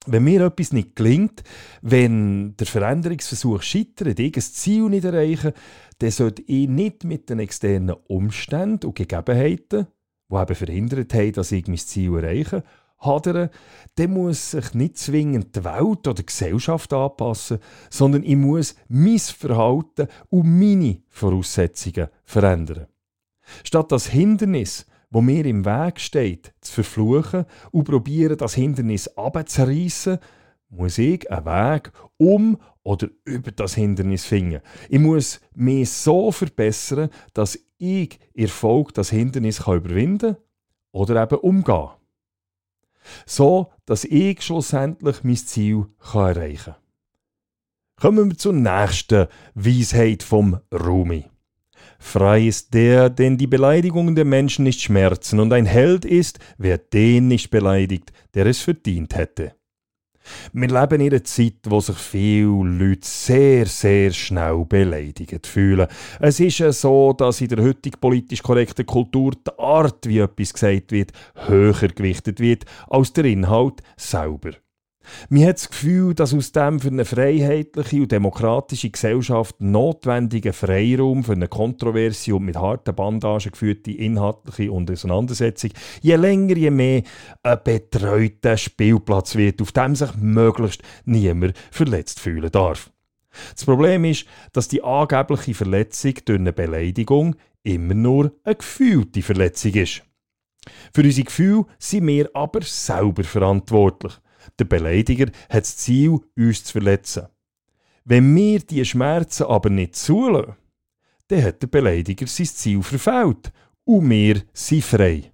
Wenn 0.07 0.25
mir 0.25 0.47
etwas 0.47 0.73
nicht 0.73 0.97
gelingt, 0.97 1.42
wenn 1.83 2.57
der 2.57 2.66
Veränderungsversuch 2.66 3.62
scheitert, 3.62 4.19
ich 4.19 4.37
ein 4.37 4.40
Ziel 4.42 4.88
nicht 4.88 5.04
erreichen, 5.04 5.52
dann 5.99 6.11
sollte 6.11 6.42
ich 6.42 6.69
nicht 6.69 7.04
mit 7.04 7.28
den 7.28 7.38
externen 7.38 7.97
Umständen 8.09 8.87
und 8.87 8.97
Gegebenheiten, 8.97 9.87
die 10.30 10.37
eben 10.37 10.54
verhindert 10.54 11.12
haben, 11.14 11.33
dass 11.33 11.52
ich 11.52 11.66
mein 11.66 11.76
Ziel 11.76 12.14
erreiche, 12.14 12.64
hadern, 13.00 13.50
dann 13.97 14.12
muss 14.12 14.52
sich 14.52 14.75
nicht 14.75 14.99
zwingend 14.99 15.57
die 15.57 15.64
Welt 15.64 16.07
oder 16.07 16.14
die 16.14 16.26
Gesellschaft 16.26 16.92
anpassen, 16.92 17.59
sondern 17.88 18.23
ich 18.23 18.37
muss 18.37 18.75
mein 18.88 19.19
Verhalten 19.19 20.09
und 20.28 20.59
meine 20.59 21.02
Voraussetzungen 21.09 22.09
verändern. 22.25 22.87
Statt 23.64 23.90
das 23.90 24.07
Hindernis, 24.07 24.87
wo 25.11 25.21
mir 25.21 25.45
im 25.47 25.64
Weg 25.64 26.00
steht, 26.00 26.52
zu 26.61 26.73
verfluchen 26.73 27.45
und 27.71 27.85
probieren, 27.85 28.37
das 28.37 28.55
Hindernis 28.55 29.09
abzureißen, 29.09 30.19
muss 30.69 30.99
ich 30.99 31.31
einen 31.31 31.45
Weg 31.45 31.93
um 32.17 32.59
oder 32.83 33.09
über 33.25 33.50
das 33.50 33.75
Hindernis 33.75 34.25
finden. 34.25 34.61
Ich 34.88 35.00
muss 35.00 35.40
mich 35.55 35.90
so 35.90 36.31
verbessern, 36.31 37.11
dass 37.35 37.59
ich 37.79 38.19
Erfolg 38.35 38.95
das 38.95 39.11
Hindernis 39.11 39.61
überwinden 39.61 40.37
kann 40.37 40.43
oder 40.93 41.23
eben 41.23 41.38
umgehen 41.38 41.90
so 43.26 43.73
dass 43.87 44.05
ich 44.05 44.43
schlussendlich 44.43 45.25
mein 45.25 45.37
Ziel 45.37 45.87
kann 45.99 46.37
erreichen 46.37 46.75
kann. 46.75 46.83
Kommen 48.00 48.31
wir 48.31 48.38
zur 48.38 48.52
nächsten 48.52 49.26
Weisheit 49.55 50.23
vom 50.23 50.61
Rumi. 50.73 51.26
Frei 52.02 52.49
ist 52.49 52.73
der, 52.75 53.11
den 53.11 53.37
die 53.37 53.47
Beleidigungen 53.47 54.16
der 54.16 54.25
Menschen 54.25 54.64
nicht 54.64 54.80
schmerzen, 54.80 55.38
und 55.38 55.52
ein 55.52 55.66
Held 55.66 56.04
ist, 56.04 56.40
wer 56.59 56.78
den 56.78 57.28
nicht 57.28 57.50
beleidigt, 57.50 58.11
der 58.35 58.47
es 58.47 58.61
verdient 58.61 59.14
hätte. 59.14 59.52
Wir 60.52 60.69
leben 60.69 61.00
in 61.00 61.12
einer 61.12 61.25
Zeit, 61.25 61.59
wo 61.66 61.80
sich 61.80 61.97
viele 61.97 62.64
Leute 62.64 63.07
sehr, 63.07 63.66
sehr 63.66 64.11
schnell 64.12 64.64
beleidigt 64.64 65.47
fühlen. 65.47 65.88
Es 66.21 66.40
ist 66.40 66.59
ja 66.59 66.73
so, 66.73 67.12
dass 67.12 67.40
in 67.40 67.49
der 67.49 67.62
heutigen 67.62 68.00
politisch 68.00 68.42
korrekten 68.42 68.87
Kultur 68.87 69.33
die 69.33 69.59
Art, 69.59 70.07
wie 70.09 70.19
etwas 70.19 70.52
gesagt 70.52 70.92
wird, 70.92 71.12
höher 71.35 71.88
gewichtet 71.88 72.40
wird 72.40 72.64
als 72.88 73.12
der 73.12 73.26
Inhalt 73.26 73.83
selber. 73.97 74.52
Man 75.28 75.47
hat 75.47 75.57
das 75.57 75.71
Gefühl, 75.71 76.14
dass 76.14 76.35
aus 76.35 76.52
dem 76.52 76.80
für 76.80 76.88
eine 76.88 77.04
freiheitliche 77.04 78.02
und 78.02 78.12
demokratische 78.12 78.90
Gesellschaft 78.90 79.61
notwendige 79.61 80.52
Freiraum 80.52 81.25
für 81.25 81.33
eine 81.33 81.49
kontroverse 81.49 82.35
und 82.35 82.45
mit 82.45 82.57
harten 82.57 82.95
Bandagen 82.95 83.52
geführte 83.52 83.92
inhaltliche 83.92 84.71
Auseinandersetzung 84.71 85.71
je 86.02 86.16
länger, 86.16 86.57
je 86.57 86.71
mehr 86.71 87.02
ein 87.42 87.59
betreuter 87.64 88.57
Spielplatz 88.57 89.37
wird, 89.37 89.62
auf 89.62 89.73
dem 89.73 89.95
sich 89.95 90.14
möglichst 90.16 90.83
niemand 91.04 91.54
verletzt 91.71 92.21
fühlen 92.21 92.50
darf. 92.50 92.90
Das 93.54 93.64
Problem 93.64 94.04
ist, 94.04 94.26
dass 94.52 94.69
die 94.69 94.83
angebliche 94.83 95.54
Verletzung 95.54 96.14
durch 96.25 96.38
eine 96.38 96.52
Beleidigung 96.52 97.37
immer 97.62 97.95
nur 97.95 98.33
eine 98.45 98.57
gefühlte 98.57 99.23
Verletzung 99.23 99.75
ist. 99.75 100.02
Für 100.92 101.02
unsere 101.02 101.25
Gefühle 101.25 101.66
sind 101.78 102.07
wir 102.07 102.28
aber 102.35 102.62
selber 102.62 103.25
verantwortlich. 103.25 104.12
Der 104.59 104.64
Beleidiger 104.64 105.26
hat 105.49 105.64
das 105.64 105.76
Ziel, 105.76 106.19
uns 106.37 106.64
zu 106.64 106.73
verletzen. 106.73 107.26
Wenn 108.04 108.35
wir 108.35 108.61
diese 108.61 108.85
Schmerzen 108.85 109.45
aber 109.45 109.71
nicht 109.71 109.97
zulassen, 109.97 110.57
dann 111.28 111.45
hat 111.45 111.62
der 111.62 111.69
Beleidiger 111.69 112.26
sein 112.26 112.47
Ziel 112.47 112.83
verfehlt 112.83 113.52
und 113.85 114.11
wir 114.11 114.42
sind 114.52 114.85
frei. 114.85 115.33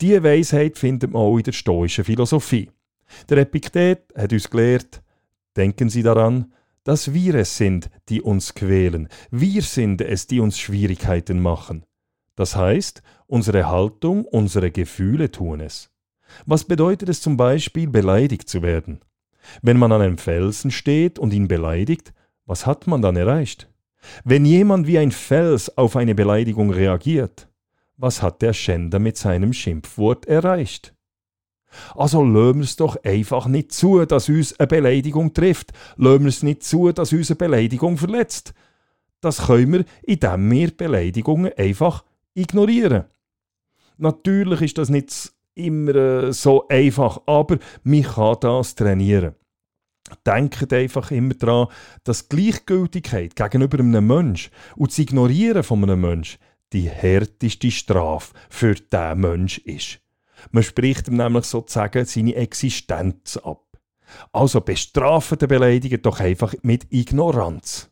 Diese 0.00 0.22
Weisheit 0.22 0.78
findet 0.78 1.12
man 1.12 1.22
auch 1.22 1.36
in 1.38 1.44
der 1.44 1.52
stoischen 1.52 2.04
Philosophie. 2.04 2.70
Der 3.28 3.38
Epiktet 3.38 4.12
hat 4.16 4.32
uns 4.32 4.50
gelehrt, 4.50 5.02
denken 5.56 5.88
Sie 5.88 6.02
daran, 6.02 6.52
dass 6.84 7.14
wir 7.14 7.34
es 7.36 7.56
sind, 7.56 7.90
die 8.08 8.20
uns 8.20 8.54
quälen. 8.54 9.08
Wir 9.30 9.62
sind 9.62 10.00
es, 10.00 10.26
die 10.26 10.40
uns 10.40 10.58
Schwierigkeiten 10.58 11.40
machen. 11.40 11.84
Das 12.36 12.56
heißt, 12.56 13.02
unsere 13.26 13.68
Haltung, 13.68 14.24
unsere 14.24 14.70
Gefühle 14.70 15.30
tun 15.30 15.60
es. 15.60 15.90
Was 16.46 16.64
bedeutet 16.64 17.08
es 17.08 17.20
zum 17.20 17.36
Beispiel, 17.36 17.88
beleidigt 17.88 18.48
zu 18.48 18.62
werden? 18.62 19.00
Wenn 19.62 19.76
man 19.76 19.92
an 19.92 20.02
einem 20.02 20.18
Felsen 20.18 20.70
steht 20.70 21.18
und 21.18 21.32
ihn 21.32 21.48
beleidigt, 21.48 22.12
was 22.46 22.66
hat 22.66 22.86
man 22.86 23.02
dann 23.02 23.16
erreicht? 23.16 23.68
Wenn 24.24 24.44
jemand 24.44 24.86
wie 24.86 24.98
ein 24.98 25.12
Fels 25.12 25.76
auf 25.76 25.96
eine 25.96 26.14
Beleidigung 26.14 26.70
reagiert, 26.70 27.48
was 27.96 28.22
hat 28.22 28.42
der 28.42 28.52
Schänder 28.52 28.98
mit 28.98 29.16
seinem 29.16 29.52
Schimpfwort 29.52 30.26
erreicht? 30.26 30.94
Also 31.94 32.24
wir 32.24 32.56
es 32.60 32.76
doch 32.76 33.02
einfach 33.04 33.46
nicht 33.46 33.72
zu, 33.72 34.04
dass 34.04 34.28
uns 34.28 34.58
eine 34.58 34.66
Beleidigung 34.66 35.32
trifft. 35.34 35.72
Wir 35.96 36.20
es 36.26 36.42
nicht 36.42 36.62
zu, 36.62 36.92
dass 36.92 37.12
uns 37.12 37.30
eine 37.30 37.36
Beleidigung 37.36 37.96
verletzt. 37.96 38.54
Das 39.20 39.46
können 39.46 39.72
wir, 39.72 39.84
indem 40.02 40.50
wir 40.50 40.70
Beleidigungen 40.70 41.52
einfach 41.56 42.04
ignorieren. 42.34 43.04
Natürlich 43.96 44.60
ist 44.62 44.78
das 44.78 44.88
nicht 44.88 45.32
immer 45.54 45.94
äh, 45.94 46.32
so 46.32 46.68
einfach, 46.68 47.20
aber 47.26 47.58
man 47.82 48.02
kann 48.02 48.36
das 48.40 48.74
trainieren. 48.74 49.34
Denkt 50.26 50.72
einfach 50.72 51.10
immer 51.10 51.34
daran, 51.34 51.68
dass 52.04 52.28
Gleichgültigkeit 52.28 53.36
gegenüber 53.36 53.78
einem 53.78 54.06
Menschen 54.06 54.52
und 54.76 54.90
das 54.90 54.98
Ignorieren 54.98 55.62
von 55.62 55.82
einem 55.82 56.00
Menschen 56.00 56.38
die 56.72 56.88
härteste 56.90 57.70
Strafe 57.70 58.34
für 58.50 58.74
diesen 58.74 59.20
Menschen 59.20 59.64
ist. 59.64 60.00
Man 60.50 60.62
spricht 60.62 61.08
ihm 61.08 61.16
nämlich 61.16 61.44
sozusagen 61.44 62.04
seine 62.04 62.34
Existenz 62.34 63.36
ab. 63.38 63.62
Also 64.32 64.60
bestrafen 64.60 65.38
den 65.38 65.48
Beleidiger 65.48 65.98
doch 65.98 66.20
einfach 66.20 66.54
mit 66.62 66.92
Ignoranz. 66.92 67.90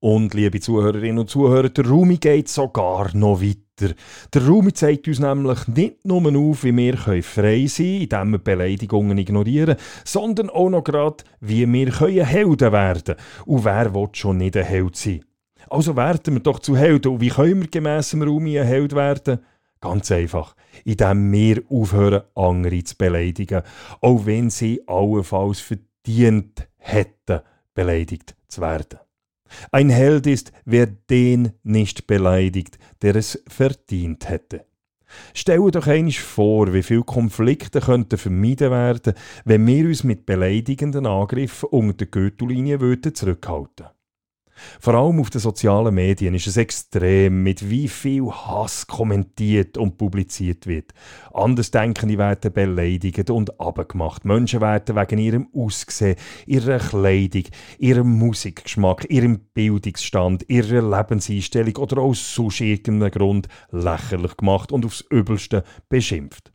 Und 0.00 0.32
liebe 0.32 0.60
Zuhörerinnen 0.60 1.18
und 1.18 1.30
Zuhörer, 1.30 1.70
der 1.70 1.88
Rumi 1.88 2.18
geht 2.18 2.48
sogar 2.48 3.10
noch 3.16 3.42
weiter. 3.42 3.94
Der 4.32 4.46
Rumi 4.46 4.72
zeigt 4.72 5.08
uns 5.08 5.18
nämlich 5.18 5.66
nicht 5.66 6.04
nur 6.04 6.24
auf, 6.36 6.62
wie 6.62 6.76
wir 6.76 6.96
frei 6.96 7.66
sein 7.66 7.86
können, 7.86 8.02
indem 8.02 8.30
wir 8.30 8.38
Beleidigungen 8.38 9.18
ignorieren, 9.18 9.76
sondern 10.04 10.50
auch 10.50 10.70
noch 10.70 10.84
gerade, 10.84 11.24
wie 11.40 11.66
wir 11.66 11.92
Helden 12.24 12.72
werden 12.72 13.16
können. 13.16 13.18
Und 13.46 13.64
wer 13.64 13.92
will 13.92 14.08
schon 14.12 14.38
nicht 14.38 14.56
ein 14.56 14.64
Held 14.64 14.94
sein? 14.94 15.24
Also 15.68 15.96
werden 15.96 16.34
wir 16.34 16.42
doch 16.42 16.60
zu 16.60 16.76
Helden. 16.76 17.12
Und 17.12 17.20
wie 17.20 17.30
können 17.30 17.62
wir 17.62 17.68
gemäss 17.68 18.10
dem 18.10 18.22
Rumi 18.22 18.52
Held 18.52 18.94
werden? 18.94 19.40
Ganz 19.80 20.12
einfach, 20.12 20.54
indem 20.84 21.32
wir 21.32 21.62
aufhören, 21.68 22.22
andere 22.36 22.84
zu 22.84 22.96
beleidigen, 22.96 23.62
auch 24.00 24.26
wenn 24.26 24.50
sie 24.50 24.80
allenfalls 24.86 25.58
verdient 25.58 26.68
hätten, 26.76 27.40
beleidigt 27.74 28.36
zu 28.46 28.60
werden. 28.60 28.98
Ein 29.72 29.90
Held 29.90 30.26
ist, 30.26 30.52
wer 30.64 30.86
den 30.86 31.52
nicht 31.62 32.06
beleidigt, 32.06 32.78
der 33.02 33.16
es 33.16 33.42
verdient 33.48 34.28
hätte. 34.28 34.64
Stell 35.34 35.70
doch 35.70 35.86
einmal 35.86 36.12
vor, 36.12 36.72
wie 36.74 36.82
viele 36.82 37.02
Konflikte 37.02 37.80
könnten 37.80 38.18
vermieden 38.18 38.70
werden, 38.70 39.14
wenn 39.44 39.66
wir 39.66 39.86
uns 39.86 40.04
mit 40.04 40.26
beleidigenden 40.26 41.06
Angriffen 41.06 41.68
unter 41.70 41.94
der 41.94 42.06
Gürtellinie 42.08 42.78
zurückhalten 42.78 43.86
würden. 43.86 43.97
Vor 44.80 44.94
allem 44.94 45.20
auf 45.20 45.30
den 45.30 45.40
sozialen 45.40 45.94
Medien 45.94 46.34
ist 46.34 46.46
es 46.46 46.56
extrem, 46.56 47.42
mit 47.42 47.68
wie 47.68 47.88
viel 47.88 48.26
Hass 48.30 48.86
kommentiert 48.86 49.76
und 49.78 49.98
publiziert 49.98 50.66
wird. 50.66 50.92
Andersdenkende 51.32 52.18
werden 52.18 52.52
beleidigt 52.52 53.30
und 53.30 53.60
abgemacht. 53.60 54.24
Menschen 54.24 54.60
werden 54.60 54.96
wegen 54.96 55.18
ihrem 55.18 55.48
Aussehen, 55.54 56.16
ihrer 56.46 56.78
Kleidung, 56.78 57.44
ihrem 57.78 58.18
Musikgeschmack, 58.18 59.06
ihrem 59.10 59.40
Bildungsstand, 59.54 60.48
ihrer 60.48 60.82
Lebenseinstellung 60.82 61.76
oder 61.76 62.02
aus 62.02 62.34
sonst 62.34 62.60
irgendeinem 62.60 63.10
Grund 63.10 63.48
lächerlich 63.70 64.36
gemacht 64.36 64.72
und 64.72 64.84
aufs 64.84 65.04
Übelste 65.10 65.64
beschimpft. 65.88 66.52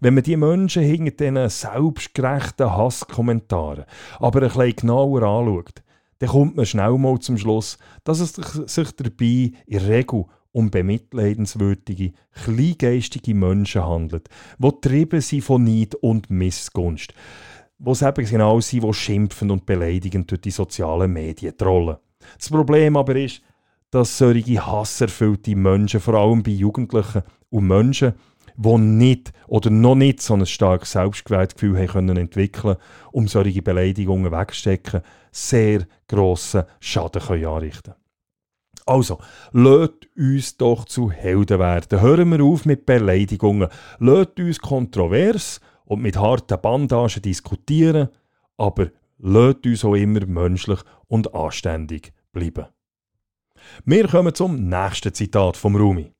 Wenn 0.00 0.14
man 0.14 0.22
die 0.22 0.36
Menschen 0.36 0.82
hinter 0.82 1.10
diesen 1.10 1.48
selbstgerechten 1.48 2.70
Hasskommentaren 2.70 3.84
aber 4.18 4.42
ein 4.42 4.48
bisschen 4.48 4.76
genauer 4.76 5.22
anschaut, 5.22 5.83
dann 6.18 6.28
kommt 6.28 6.56
man 6.56 6.66
schnell 6.66 6.96
mal 6.98 7.18
zum 7.18 7.38
Schluss, 7.38 7.78
dass 8.04 8.20
es 8.20 8.34
sich 8.34 8.92
dabei 8.92 9.52
in 9.66 9.78
der 9.78 9.88
Regel 9.88 10.24
um 10.52 10.70
bemitleidenswürdige, 10.70 12.12
kleingeistige 12.32 13.34
Menschen 13.34 13.84
handelt, 13.84 14.28
die 14.58 14.68
getrieben 14.68 15.20
sind 15.20 15.42
von 15.42 15.64
Neid 15.64 15.96
und 15.96 16.30
Missgunst, 16.30 17.12
wo 17.78 17.92
es 17.92 18.02
eben 18.02 18.24
genau 18.24 18.60
sind, 18.60 18.84
die 18.84 18.94
schimpfen 18.94 19.50
und 19.50 19.66
beleidigend 19.66 20.30
durch 20.30 20.40
die 20.40 20.52
sozialen 20.52 21.12
Medien 21.12 21.56
trollen. 21.56 21.96
Das 22.38 22.48
Problem 22.48 22.96
aber 22.96 23.16
ist, 23.16 23.42
dass 23.90 24.16
solche 24.16 24.64
hasserfüllte 24.64 25.56
Menschen, 25.56 26.00
vor 26.00 26.14
allem 26.14 26.42
bei 26.42 26.52
Jugendlichen 26.52 27.22
und 27.50 27.66
Menschen, 27.66 28.14
die 28.56 28.78
nicht 28.78 29.32
oder 29.48 29.70
noch 29.70 29.96
nicht 29.96 30.22
so 30.22 30.34
ein 30.34 30.46
starkes 30.46 30.92
Selbstgefühl 30.92 31.76
haben 31.76 31.88
können 31.88 32.16
entwickeln 32.16 32.76
um 33.12 33.26
solche 33.26 33.62
Beleidigungen 33.62 34.30
wegzustecken, 34.30 35.02
sehr 35.34 35.86
grossen 36.08 36.64
Schaden 36.80 37.20
können 37.20 37.46
anrichten 37.46 37.94
Also, 38.86 39.18
lasst 39.52 40.06
uns 40.16 40.56
doch 40.56 40.84
zu 40.84 41.10
Helden 41.10 41.58
werden. 41.58 42.00
Hören 42.00 42.28
wir 42.30 42.44
auf 42.44 42.64
mit 42.64 42.86
Beleidigungen. 42.86 43.68
Lasst 43.98 44.38
uns 44.38 44.60
kontrovers 44.60 45.60
und 45.84 46.02
mit 46.02 46.16
harten 46.16 46.60
Bandagen 46.60 47.22
diskutieren, 47.22 48.08
aber 48.56 48.90
lasst 49.18 49.66
uns 49.66 49.84
auch 49.84 49.94
immer 49.94 50.24
menschlich 50.26 50.80
und 51.08 51.34
anständig 51.34 52.12
bleiben. 52.32 52.66
Wir 53.84 54.06
kommen 54.06 54.34
zum 54.34 54.68
nächsten 54.68 55.14
Zitat 55.14 55.56
vom 55.56 55.74
Rumi. 55.74 56.12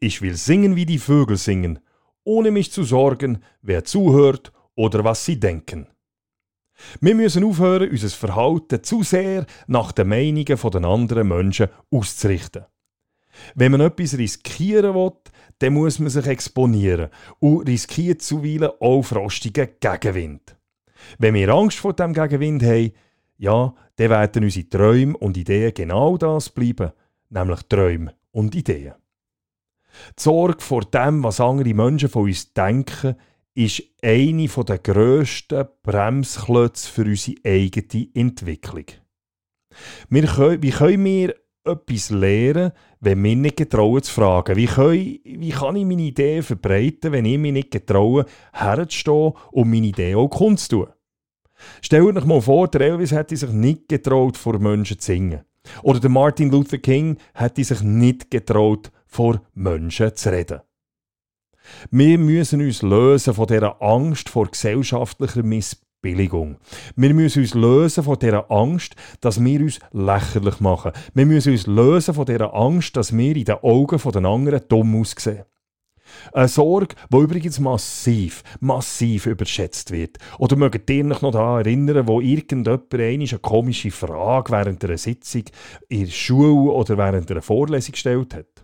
Ich 0.00 0.22
will 0.22 0.34
singen, 0.34 0.76
wie 0.76 0.86
die 0.86 0.98
Vögel 0.98 1.36
singen, 1.36 1.78
ohne 2.24 2.50
mich 2.50 2.72
zu 2.72 2.82
sorgen, 2.84 3.42
wer 3.62 3.84
zuhört 3.84 4.52
oder 4.74 5.04
was 5.04 5.24
sie 5.24 5.38
denken. 5.38 5.86
Wir 7.00 7.14
müssen 7.14 7.44
aufhören, 7.44 7.90
unser 7.90 8.08
Verhalten 8.08 8.82
zu 8.82 9.02
sehr 9.02 9.46
nach 9.66 9.92
den 9.92 10.08
Meinungen 10.08 10.44
der 10.44 10.84
anderen 10.84 11.28
Menschen 11.28 11.68
auszurichten. 11.90 12.64
Wenn 13.54 13.72
man 13.72 13.80
etwas 13.80 14.16
riskieren 14.16 14.94
will, 14.94 15.12
dann 15.58 15.74
muss 15.74 15.98
man 15.98 16.10
sich 16.10 16.26
exponieren 16.26 17.10
und 17.38 17.68
riskiert 17.68 18.22
zuweilen 18.22 18.70
auch 18.80 19.02
frostigen 19.02 19.68
Gegenwind. 19.80 20.56
Wenn 21.18 21.34
wir 21.34 21.48
Angst 21.48 21.78
vor 21.78 21.92
dem 21.92 22.12
Gegenwind 22.12 22.62
haben, 22.62 22.92
ja, 23.36 23.74
dann 23.96 24.10
werden 24.10 24.44
unsere 24.44 24.68
Träume 24.68 25.16
und 25.16 25.36
Ideen 25.36 25.74
genau 25.74 26.16
das 26.16 26.50
bleiben, 26.50 26.92
nämlich 27.30 27.62
Träume 27.68 28.14
und 28.32 28.54
Ideen. 28.54 28.94
Die 30.18 30.22
Sorge 30.22 30.60
vor 30.60 30.82
dem, 30.82 31.22
was 31.22 31.40
andere 31.40 31.74
Menschen 31.74 32.08
von 32.08 32.24
uns 32.24 32.52
denken, 32.52 33.16
ist 33.54 33.82
eine 34.02 34.48
der 34.48 34.78
grössten 34.78 35.64
Bremsklötze 35.82 36.90
für 36.90 37.04
unsere 37.04 37.36
eigene 37.44 38.08
Entwicklung. 38.14 38.86
Wir 40.08 40.26
können, 40.26 40.62
wie 40.62 40.70
können 40.70 41.04
wir 41.04 41.34
etwas 41.64 42.10
lernen, 42.10 42.72
wenn 43.00 43.22
wir 43.22 43.36
nicht 43.36 43.56
getrauen 43.56 44.02
zu 44.02 44.12
fragen? 44.12 44.56
Wie, 44.56 44.66
können, 44.66 45.18
wie 45.24 45.50
kann 45.50 45.76
ich 45.76 45.84
meine 45.84 46.02
Ideen 46.02 46.42
verbreiten, 46.42 47.12
wenn 47.12 47.24
ich 47.24 47.38
mich 47.38 47.52
nicht 47.52 47.70
getraue, 47.70 48.26
herzustehen 48.52 49.32
und 49.52 49.70
meine 49.70 49.86
Ideen 49.86 50.16
auch 50.16 50.28
kundzutun? 50.28 50.88
Stellt 51.80 52.16
euch 52.16 52.24
mal 52.24 52.42
vor, 52.42 52.68
der 52.68 52.82
Elvis 52.82 53.12
hätte 53.12 53.36
sich 53.36 53.50
nicht 53.50 53.88
getraut, 53.88 54.36
vor 54.36 54.58
Menschen 54.58 54.98
zu 54.98 55.06
singen. 55.06 55.44
Oder 55.82 56.00
der 56.00 56.10
Martin 56.10 56.50
Luther 56.50 56.78
King 56.78 57.16
hätte 57.32 57.64
sich 57.64 57.80
nicht 57.80 58.30
getraut, 58.30 58.90
vor 59.06 59.40
Menschen 59.54 60.14
zu 60.14 60.30
reden. 60.30 60.60
Wir 61.90 62.18
müssen 62.18 62.60
uns 62.60 62.82
lösen 62.82 63.34
von 63.34 63.46
dieser 63.46 63.80
Angst 63.82 64.28
vor 64.28 64.46
gesellschaftlicher 64.48 65.42
Missbilligung. 65.42 66.56
Wir 66.96 67.14
müssen 67.14 67.42
uns 67.42 67.54
lösen 67.54 68.04
von 68.04 68.18
dieser 68.18 68.50
Angst, 68.50 68.94
dass 69.20 69.42
wir 69.42 69.60
uns 69.60 69.78
lächerlich 69.92 70.60
machen. 70.60 70.92
Wir 71.14 71.26
müssen 71.26 71.52
uns 71.52 71.66
lösen 71.66 72.14
von 72.14 72.26
dieser 72.26 72.54
Angst, 72.54 72.96
dass 72.96 73.16
wir 73.16 73.36
in 73.36 73.44
den 73.44 73.56
Augen 73.56 73.98
der 73.98 74.24
anderen 74.24 74.60
dumm 74.68 75.00
aussehen. 75.00 75.44
Eine 76.32 76.48
Sorge, 76.48 76.94
die 77.10 77.16
übrigens 77.16 77.60
massiv, 77.60 78.42
massiv 78.60 79.26
überschätzt 79.26 79.90
wird. 79.90 80.18
Oder 80.38 80.56
mögt 80.56 80.88
ihr 80.90 81.04
euch 81.04 81.22
noch 81.22 81.32
daran 81.32 81.64
erinnern, 81.64 82.06
wo 82.06 82.20
irgendjemand 82.20 82.92
eine 82.94 83.26
komische 83.40 83.90
Frage 83.90 84.52
während 84.52 84.84
einer 84.84 84.98
Sitzung 84.98 85.44
in 85.88 86.04
der 86.04 86.12
Schule 86.12 86.72
oder 86.72 86.98
während 86.98 87.30
einer 87.30 87.42
Vorlesung 87.42 87.92
gestellt 87.92 88.34
hat? 88.34 88.63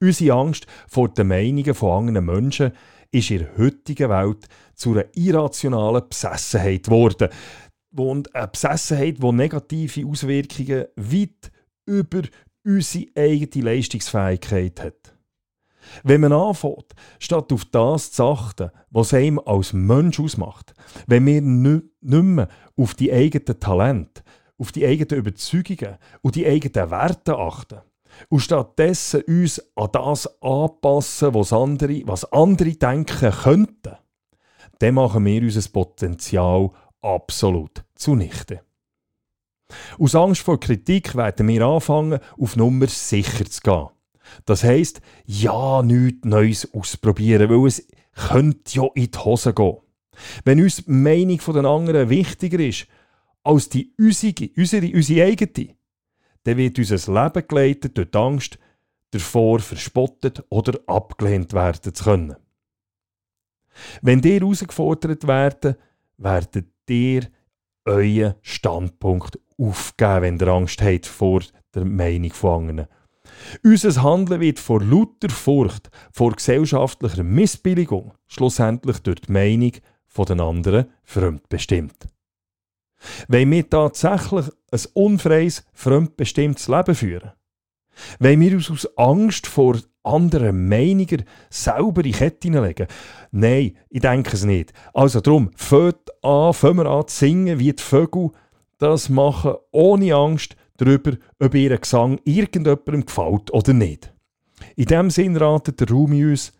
Unsere 0.00 0.36
Angst 0.36 0.66
vor 0.86 1.08
den 1.08 1.28
Meinungen 1.28 1.74
von 1.74 2.08
anderen 2.08 2.26
Menschen 2.26 2.72
ist 3.10 3.30
in 3.30 3.38
der 3.38 3.56
heutigen 3.56 4.10
Welt 4.10 4.46
zu 4.74 4.92
einer 4.92 5.04
irrationalen 5.14 6.08
Besessenheit 6.08 6.84
geworden. 6.84 7.28
Und 7.96 8.34
eine 8.34 8.48
Besessenheit, 8.48 9.22
die 9.22 9.32
negative 9.32 10.06
Auswirkungen 10.06 10.84
weit 10.96 11.50
über 11.86 12.22
unsere 12.64 13.06
eigene 13.16 13.64
Leistungsfähigkeit 13.64 14.80
hat. 14.82 15.14
Wenn 16.02 16.20
man 16.20 16.32
anfängt, 16.32 16.94
statt 17.18 17.52
auf 17.52 17.64
das 17.64 18.12
zu 18.12 18.24
achten, 18.24 18.70
was 18.90 19.14
einem 19.14 19.38
als 19.38 19.72
Mensch 19.72 20.20
ausmacht, 20.20 20.74
wenn 21.06 21.24
wir 21.26 21.40
nicht 21.40 21.84
mehr 22.02 22.48
auf 22.76 22.94
die 22.94 23.12
eigenen 23.12 23.58
Talente, 23.58 24.22
auf 24.58 24.72
die 24.72 24.84
eigenen 24.84 25.20
Überzeugungen 25.20 25.96
und 26.20 26.36
die 26.36 26.46
eigenen 26.46 26.90
Werte 26.90 27.38
achten, 27.38 27.80
und 28.28 28.40
stattdessen 28.40 29.22
uns 29.22 29.62
an 29.74 29.88
das 29.92 30.42
anpassen, 30.42 31.34
was 31.34 31.52
andere, 31.52 32.02
was 32.06 32.30
andere 32.32 32.72
denken 32.72 33.32
könnten, 33.32 33.96
dann 34.78 34.94
machen 34.94 35.24
wir 35.24 35.42
unser 35.42 35.68
Potenzial 35.70 36.70
absolut 37.00 37.84
zunichte. 37.94 38.60
Aus 39.98 40.14
Angst 40.14 40.42
vor 40.42 40.58
Kritik 40.58 41.14
werden 41.14 41.48
wir 41.48 41.62
anfangen, 41.62 42.20
auf 42.38 42.56
Nummer 42.56 42.86
sicher 42.86 43.44
zu 43.44 43.60
gehen. 43.60 43.88
Das 44.44 44.64
heisst, 44.64 45.00
ja, 45.26 45.82
nichts 45.82 46.24
Neues 46.24 46.74
ausprobieren, 46.74 47.50
weil 47.50 47.66
es 47.66 47.86
könnte 48.14 48.76
ja 48.76 48.86
in 48.94 49.10
die 49.10 49.18
Hose 49.18 49.54
gehen. 49.54 49.78
Wenn 50.44 50.62
uns 50.62 50.76
die 50.76 50.90
Meinung 50.90 51.38
der 51.38 51.64
anderen 51.64 52.10
wichtiger 52.10 52.58
ist 52.60 52.86
als 53.42 53.68
die 53.68 53.94
unsere, 53.98 54.50
unsere, 54.56 54.92
unsere 54.92 55.26
eigene, 55.26 55.76
dann 56.48 56.56
wird 56.56 56.78
unser 56.78 57.12
Leben 57.12 57.46
geleitet 57.46 57.98
durch 57.98 58.10
die 58.10 58.16
Angst, 58.16 58.58
davor 59.10 59.60
verspottet 59.60 60.42
oder 60.48 60.80
abgelehnt 60.86 61.52
werden 61.52 61.92
zu 61.92 62.04
können. 62.04 62.36
Wenn 64.00 64.22
ihr 64.22 64.40
herausgefordert 64.40 65.26
werden, 65.26 65.76
werdet 66.16 66.68
ihr 66.88 67.28
euren 67.84 68.34
Standpunkt 68.40 69.38
aufgeben, 69.58 70.22
wenn 70.22 70.38
ihr 70.38 70.48
Angst 70.48 70.80
habt 70.80 71.06
vor 71.06 71.42
der 71.74 71.84
Meinung 71.84 72.32
von 72.32 72.60
anderen. 72.60 72.88
Unser 73.62 74.02
Handeln 74.02 74.40
wird 74.40 74.58
vor 74.58 74.82
lauter 74.82 75.28
Furcht, 75.28 75.90
vor 76.12 76.32
gesellschaftlicher 76.32 77.24
Missbilligung, 77.24 78.14
schlussendlich 78.26 79.00
durch 79.00 79.20
die 79.20 79.32
Meinung 79.32 79.72
von 80.06 80.40
anderen 80.40 80.86
fremdbestimmt. 81.04 82.08
Wenn 83.28 83.50
wir 83.50 83.68
tatsächlich 83.68 84.46
ein 84.70 84.80
unfreies, 84.94 85.64
fremdbestimmtes 85.72 86.68
Leben 86.68 86.94
führen? 86.94 87.32
Wenn 88.18 88.40
wir 88.40 88.54
uns 88.54 88.70
aus 88.70 88.88
Angst 88.96 89.46
vor 89.46 89.76
anderen 90.02 90.68
Meinungen 90.68 91.24
selber 91.50 92.04
in 92.04 92.12
Ketten 92.12 92.54
legen? 92.54 92.86
Nein, 93.30 93.76
ich 93.90 94.00
denke 94.00 94.34
es 94.34 94.44
nicht. 94.44 94.72
Also 94.94 95.20
darum, 95.20 95.50
fängt 95.56 96.24
an, 96.24 96.54
fangen 96.54 96.78
wir 96.78 96.86
an 96.86 97.08
zu 97.08 97.16
singen 97.16 97.58
wie 97.58 97.72
die 97.72 97.82
Vögel, 97.82 98.30
das 98.78 99.08
machen 99.08 99.56
ohne 99.72 100.14
Angst 100.14 100.56
darüber, 100.76 101.12
ob 101.40 101.54
ihr 101.54 101.76
Gesang 101.76 102.20
irgendjemandem 102.24 103.04
gefällt 103.04 103.52
oder 103.52 103.72
nicht. 103.72 104.12
In 104.76 104.86
dem 104.86 105.10
Sinn 105.10 105.36
ratet 105.36 105.80
der 105.80 105.90
Rumi 105.90 106.24
uns, 106.24 106.52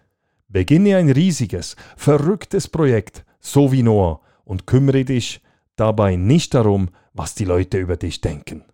beginne 0.48 0.96
ein 0.96 1.10
riesiges, 1.10 1.76
verrücktes 1.96 2.68
Projekt, 2.68 3.24
so 3.40 3.70
wie 3.70 3.82
Noah, 3.82 4.20
und 4.44 4.66
kümmere 4.66 5.04
dich 5.04 5.40
dabei 5.78 6.16
nicht 6.16 6.54
darum, 6.54 6.90
was 7.12 7.34
die 7.34 7.44
Leute 7.44 7.78
über 7.78 7.96
dich 7.96 8.20
denken. 8.20 8.64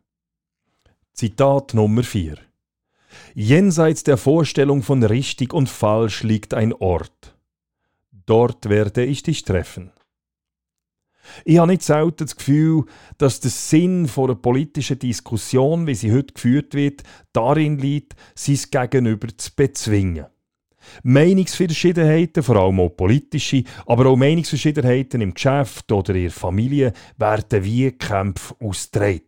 Zitat 1.12 1.74
Nummer 1.74 2.02
4 2.02 2.36
Jenseits 3.34 4.02
der 4.02 4.16
Vorstellung 4.16 4.82
von 4.82 5.02
richtig 5.02 5.52
und 5.52 5.68
falsch 5.68 6.22
liegt 6.22 6.54
ein 6.54 6.72
Ort. 6.72 7.36
Dort 8.26 8.68
werde 8.68 9.04
ich 9.04 9.22
dich 9.22 9.44
treffen. 9.44 9.92
Ich 11.44 11.58
habe 11.58 11.70
nicht 11.70 11.82
selten 11.82 12.24
das 12.24 12.36
Gefühl, 12.36 12.84
dass 13.18 13.40
der 13.40 13.50
Sinn 13.50 14.08
von 14.08 14.30
einer 14.30 14.38
politischen 14.38 14.98
Diskussion, 14.98 15.86
wie 15.86 15.94
sie 15.94 16.12
heute 16.12 16.34
geführt 16.34 16.74
wird, 16.74 17.02
darin 17.32 17.78
liegt, 17.78 18.14
sein 18.34 18.58
Gegenüber 18.70 19.28
zu 19.36 19.50
bezwingen. 19.54 20.26
Meinungsverschiedenheiten, 21.02 22.42
vor 22.42 22.56
allem 22.56 22.80
auch 22.80 22.90
politische, 22.90 23.64
aber 23.86 24.06
auch 24.06 24.16
Meinungsverschiedenheiten 24.16 25.20
im 25.20 25.34
Geschäft 25.34 25.90
oder 25.92 26.14
in 26.14 26.22
der 26.22 26.30
Familie 26.30 26.92
werden 27.16 27.64
wie 27.64 27.90
Kämpfe 27.92 28.54
ausgetragen. 28.60 29.22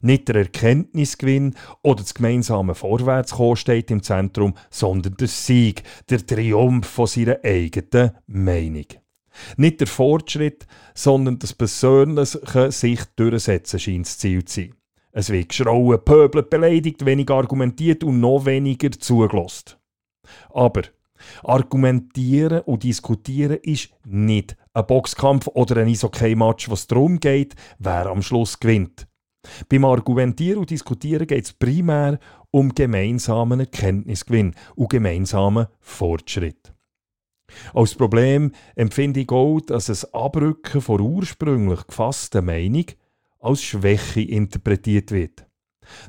Nicht 0.00 0.28
der 0.28 0.36
Erkenntnisgewinn 0.36 1.54
oder 1.82 2.02
das 2.02 2.14
gemeinsame 2.14 2.74
Vorwärtskommen 2.74 3.56
steht 3.56 3.90
im 3.90 4.02
Zentrum, 4.02 4.54
sondern 4.70 5.16
der 5.16 5.28
Sieg, 5.28 5.82
der 6.10 6.26
Triumph 6.26 6.86
von 6.86 7.06
seiner 7.06 7.38
eigenen 7.44 8.12
Meinung. 8.26 8.86
Nicht 9.56 9.80
der 9.80 9.86
Fortschritt, 9.86 10.66
sondern 10.94 11.38
das 11.38 11.54
persönliche 11.54 12.70
sich 12.70 13.00
durchsetzen 13.16 13.78
scheint 13.78 14.06
das 14.06 14.18
Ziel 14.18 14.44
zu 14.44 14.60
sein. 14.60 14.74
Es 15.12 15.30
wird 15.30 15.50
geschrauen, 15.50 16.02
pöbelt, 16.04 16.48
beleidigt, 16.48 17.04
wenig 17.04 17.30
argumentiert 17.30 18.02
und 18.02 18.20
noch 18.20 18.46
weniger 18.46 18.90
zugelost. 18.90 19.78
Aber 20.50 20.82
Argumentieren 21.42 22.60
und 22.62 22.82
diskutieren 22.82 23.58
ist 23.62 23.90
nicht 24.06 24.56
ein 24.74 24.86
Boxkampf 24.86 25.48
oder 25.48 25.78
ein 25.78 25.88
Eishockey-Match, 25.88 26.70
was 26.70 26.86
darum 26.86 27.20
geht, 27.20 27.54
wer 27.78 28.06
am 28.06 28.22
Schluss 28.22 28.58
gewinnt. 28.58 29.06
Beim 29.68 29.84
Argumentieren 29.84 30.60
und 30.60 30.70
Diskutieren 30.70 31.26
geht 31.26 31.44
es 31.44 31.52
primär 31.52 32.18
um 32.50 32.74
gemeinsamen 32.74 33.60
Erkenntnisgewinn 33.60 34.54
und 34.76 34.90
gemeinsamen 34.90 35.66
Fortschritt. 35.80 36.72
Als 37.74 37.94
Problem 37.94 38.52
empfinde 38.76 39.20
ich 39.20 39.30
auch, 39.30 39.60
dass 39.60 39.86
das 39.86 40.14
Abrücken 40.14 40.80
von 40.80 41.00
ursprünglich 41.00 41.86
gefasster 41.86 42.40
Meinung 42.40 42.86
als 43.40 43.62
Schwäche 43.62 44.22
interpretiert 44.22 45.10
wird. 45.10 45.46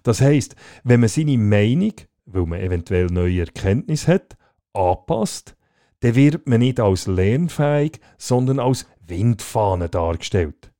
Das 0.04 0.22
heißt, 0.22 0.56
wenn 0.84 1.00
man 1.00 1.10
seine 1.10 1.38
Meinung, 1.38 1.94
weil 2.26 2.46
man 2.46 2.60
eventuell 2.60 3.08
neue 3.08 3.42
Erkenntnisse 3.42 4.14
hat, 4.14 4.38
anpasst, 4.74 5.56
dann 6.02 6.16
wird 6.16 6.48
man 6.48 6.60
nicht 6.60 6.80
als 6.80 7.08
lernfähig, 7.08 8.00
sondern 8.18 8.60
als 8.60 8.86
Windfahne 9.08 9.90
dargestellt. 9.90 10.72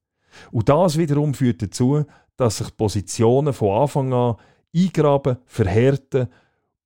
Und 0.52 0.70
das 0.70 0.98
wiederum 0.98 1.34
führt 1.34 1.62
dazu, 1.62 2.06
dass 2.36 2.58
sich 2.58 2.76
Positionen 2.76 3.54
von 3.54 3.82
Anfang 3.82 4.14
an 4.14 4.36
eingraben, 4.76 5.38
verhärten 5.46 6.28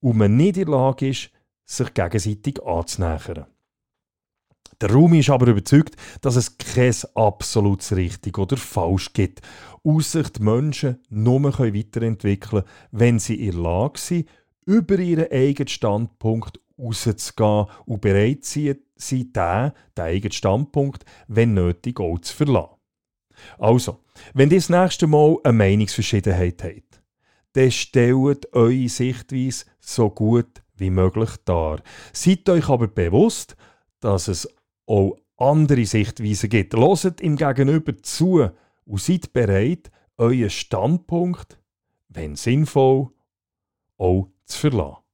und 0.01 0.17
man 0.17 0.35
nicht 0.35 0.57
in 0.57 0.65
der 0.65 0.75
Lage 0.75 1.09
ist, 1.09 1.31
sich 1.65 1.93
gegenseitig 1.93 2.61
anzunähern. 2.63 3.45
Der 4.79 4.91
Rumi 4.91 5.19
ist 5.19 5.31
aber 5.31 5.47
überzeugt, 5.47 5.95
dass 6.21 6.35
es 6.35 6.57
kein 6.57 6.93
absolutes 7.15 7.95
richtig 7.95 8.37
oder 8.37 8.57
falsch 8.57 9.11
gibt, 9.13 9.41
aus 9.83 10.11
sich 10.11 10.29
die 10.29 10.43
Menschen 10.43 10.99
nur 11.09 11.43
weiterentwickeln 11.43 12.39
können, 12.39 12.63
wenn 12.91 13.17
sie 13.17 13.47
in 13.47 13.53
der 13.53 13.61
Lage 13.61 13.99
sind, 13.99 14.29
über 14.65 14.99
ihren 14.99 15.31
eigenen 15.31 15.67
Standpunkt 15.67 16.59
rauszugehen 16.77 17.65
und 17.85 18.01
bereit 18.01 18.45
sind, 18.45 18.79
den, 19.11 19.33
den 19.33 19.73
eigenen 19.95 20.31
Standpunkt, 20.31 21.05
wenn 21.27 21.53
nötig, 21.53 21.99
auch 21.99 22.19
zu 22.19 22.35
verlassen. 22.35 22.75
Also, 23.57 23.99
wenn 24.33 24.49
ihr 24.49 24.57
das 24.57 24.69
nächste 24.69 25.07
Mal 25.07 25.37
eine 25.43 25.53
Meinungsverschiedenheit 25.53 26.63
habt, 26.63 27.01
dann 27.53 27.71
stellt 27.71 28.53
eure 28.53 28.89
Sichtweise 28.89 29.65
so 29.79 30.09
gut 30.09 30.61
wie 30.75 30.89
möglich 30.89 31.29
dar. 31.45 31.81
Seid 32.13 32.47
euch 32.49 32.69
aber 32.69 32.87
bewusst, 32.87 33.55
dass 33.99 34.27
es 34.27 34.47
auch 34.85 35.17
andere 35.37 35.85
Sichtweisen 35.85 36.49
gibt. 36.49 36.73
Loset 36.73 37.21
im 37.21 37.35
Gegenüber 37.35 37.97
zu 38.01 38.49
und 38.85 39.01
seid 39.01 39.33
bereit, 39.33 39.91
euren 40.17 40.49
Standpunkt, 40.49 41.59
wenn 42.09 42.35
sinnvoll, 42.35 43.09
auch 43.97 44.29
zu 44.45 44.59
verlassen. 44.59 45.06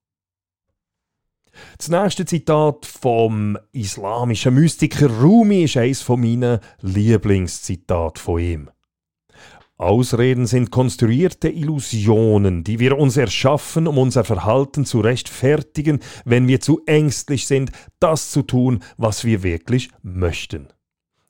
Das 1.78 1.88
nächste 1.88 2.24
Zitat 2.24 2.86
vom 2.86 3.58
islamischen 3.72 4.54
Mystiker 4.54 5.08
Rumi 5.08 5.64
ist 5.64 5.76
eines 5.76 6.08
meiner 6.08 6.60
Lieblingszitate 6.80 8.20
von 8.20 8.40
ihm. 8.40 8.70
Ausreden 9.76 10.46
sind 10.46 10.70
konstruierte 10.70 11.48
Illusionen, 11.48 12.62
die 12.62 12.78
wir 12.78 12.96
uns 12.96 13.16
erschaffen, 13.16 13.88
um 13.88 13.98
unser 13.98 14.22
Verhalten 14.22 14.84
zu 14.84 15.00
rechtfertigen, 15.00 15.98
wenn 16.24 16.46
wir 16.46 16.60
zu 16.60 16.82
ängstlich 16.86 17.46
sind, 17.46 17.72
das 17.98 18.30
zu 18.30 18.42
tun, 18.42 18.84
was 18.96 19.24
wir 19.24 19.42
wirklich 19.42 19.90
möchten. 20.02 20.68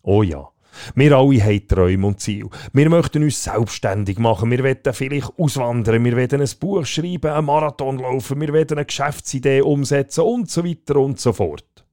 Oh 0.02 0.22
ja, 0.22 0.50
wir 0.94 1.16
alle 1.16 1.44
haben 1.44 1.68
Träume 1.68 2.06
und 2.06 2.20
Ziele. 2.20 2.48
Wir 2.72 2.88
möchten 2.88 3.22
uns 3.22 3.42
selbstständig 3.42 4.18
machen. 4.18 4.50
Wir 4.50 4.62
wollen 4.62 4.78
vielleicht 4.92 5.32
auswandern. 5.38 6.04
Wir 6.04 6.16
wollen 6.16 6.40
ein 6.40 6.50
Buch 6.58 6.84
schreiben, 6.86 7.30
einen 7.30 7.46
Marathon 7.46 7.98
laufen. 7.98 8.40
Wir 8.40 8.52
wollen 8.52 8.70
eine 8.70 8.84
Geschäftsidee 8.84 9.60
umsetzen 9.62 10.22
und 10.22 10.50
so 10.50 10.64
weiter 10.64 10.96
und 10.96 11.20
so 11.20 11.32
fort. 11.32 11.83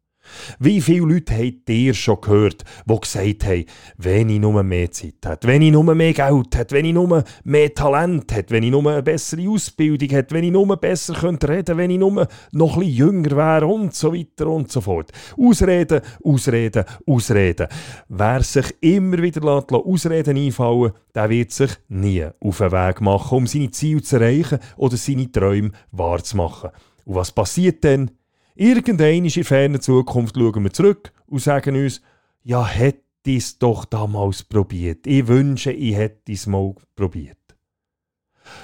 Wie 0.60 0.82
viele 0.82 1.06
Leute 1.06 1.34
habt 1.34 1.70
ihr 1.70 1.94
schon 1.94 2.22
gehört, 2.22 2.64
die 2.86 3.00
gesagt 3.00 3.46
haben, 3.46 3.66
wenn 3.98 4.30
ich 4.30 4.40
nur 4.40 4.64
mehr 4.64 4.92
Zeit 4.92 5.16
hätte, 5.26 5.48
wenn 5.48 5.62
ich 5.62 5.72
nur 5.72 5.96
mehr 5.96 6.14
Geld 6.14 6.56
hätte, 6.56 6.76
wenn 6.76 6.86
ich 6.86 6.94
nur 6.94 7.24
mehr 7.44 7.74
Talent 7.74 8.34
hätte, 8.34 8.54
wenn 8.54 8.64
ich 8.64 8.72
nur 8.72 8.92
eine 8.92 9.04
bessere 9.04 9.48
Ausbildung 9.50 10.10
hätte, 10.10 10.36
wenn 10.36 10.44
ich 10.44 10.52
nur 10.52 10.76
besser 10.78 11.14
könnte 11.14 11.50
reden, 11.50 11.78
wenn 11.78 11.92
ich 11.92 12.00
nur 12.00 12.28
noch 12.52 12.78
ein 12.78 12.84
jünger 12.84 13.32
wäre 13.32 13.68
und 13.68 13.94
so 13.96 14.14
weiter 14.14 14.48
und 14.48 14.72
so 14.72 14.82
fort. 14.82 15.12
Ausreden, 15.38 16.02
Ausreden, 16.24 16.86
Ausreden. 17.06 17.68
Wer 18.10 18.44
sich 18.44 18.76
immer 18.82 19.22
wieder 19.22 19.42
lässt, 19.42 19.72
Ausreden 19.72 20.38
einfallen, 20.38 20.92
der 21.14 21.30
wird 21.30 21.52
sich 21.52 21.72
nie 21.90 22.26
auf 22.40 22.58
den 22.58 22.72
Weg 22.72 23.02
machen, 23.02 23.38
um 23.38 23.48
seine 23.48 23.72
Ziele 23.72 24.02
zu 24.02 24.16
erreichen 24.18 24.60
oder 24.78 24.98
seine 24.98 25.32
Träume 25.32 25.72
wahrzumachen. 25.92 26.72
Und 27.06 27.16
was 27.16 27.32
passiert 27.32 27.84
denn? 27.84 28.12
Irgendwann 28.56 29.26
in 29.26 29.44
ferner 29.44 29.80
Zukunft 29.80 30.36
schauen 30.36 30.64
wir 30.64 30.74
zurück 30.74 31.12
und 31.28 31.42
sagen 31.42 31.76
uns, 31.76 32.02
ja, 32.44 32.66
hätte 32.68 33.04
ich 33.26 33.38
es 33.38 33.60
doch 33.60 33.86
damals 33.86 34.44
probiert. 34.44 35.06
Ich 35.08 35.28
wünsche, 35.28 35.72
ich 35.72 35.96
hätte 35.96 36.32
es 36.32 36.48
mal 36.48 36.74
probiert. 36.96 37.38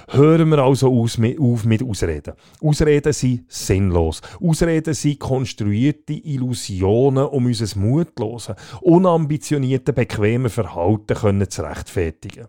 Hören 0.09 0.49
wir 0.49 0.59
also 0.59 0.91
auf 0.91 1.17
mit 1.65 1.83
Ausreden. 1.83 2.33
Ausreden 2.61 3.13
sind 3.13 3.45
sinnlos. 3.47 4.21
Ausreden 4.41 4.93
sind 4.93 5.19
konstruierte 5.19 6.13
Illusionen, 6.13 7.25
um 7.25 7.45
unser 7.45 7.77
mutlose, 7.79 8.55
unambitionierte, 8.81 9.93
bequeme 9.93 10.49
Verhalten 10.49 11.49
zu 11.49 11.61
rechtfertigen. 11.61 12.47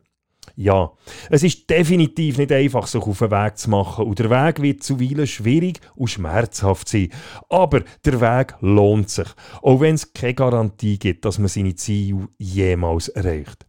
Ja, 0.61 0.91
es 1.31 1.45
ist 1.45 1.71
definitiv 1.71 2.37
nicht 2.37 2.51
einfach, 2.51 2.89
sich 2.89 3.01
auf 3.01 3.21
den 3.21 3.31
Weg 3.31 3.59
zu 3.59 3.71
machen 3.71 4.07
und 4.07 4.19
der 4.19 4.29
Weg 4.29 4.61
wird 4.61 4.83
zuweilen 4.83 5.29
schwierig 5.29 5.81
und 5.95 6.09
schmerzhaft 6.09 6.89
sein. 6.89 7.11
Aber 7.49 7.85
der 8.05 8.21
Weg 8.21 8.57
lohnt 8.61 9.09
sich, 9.09 9.29
auch 9.63 9.81
wenn 9.81 9.95
es 9.95 10.13
keine 10.13 10.35
Garantie 10.35 10.99
gibt, 10.99 11.25
dass 11.25 11.39
man 11.39 11.47
seine 11.47 11.77
Ziele 11.77 12.27
jemals 12.39 13.07
erreicht. 13.07 13.69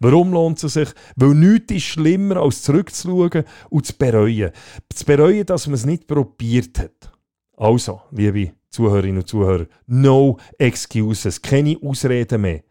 Warum 0.00 0.32
lohnt 0.32 0.60
es 0.64 0.72
sich? 0.72 0.88
Weil 1.14 1.34
nichts 1.36 1.72
ist 1.72 1.84
schlimmer, 1.84 2.38
als 2.38 2.62
zurückzuschauen 2.62 3.44
und 3.70 3.86
zu 3.86 3.96
bereuen. 3.96 4.50
Zu 4.92 5.04
bereuen, 5.04 5.46
dass 5.46 5.68
man 5.68 5.74
es 5.74 5.86
nicht 5.86 6.08
probiert 6.08 6.80
hat. 6.80 7.12
Also, 7.56 8.00
liebe 8.10 8.54
Zuhörerinnen 8.70 9.18
und 9.18 9.28
Zuhörer, 9.28 9.66
no 9.86 10.38
excuses, 10.58 11.40
keine 11.40 11.78
Ausreden 11.80 12.40
mehr. 12.40 12.64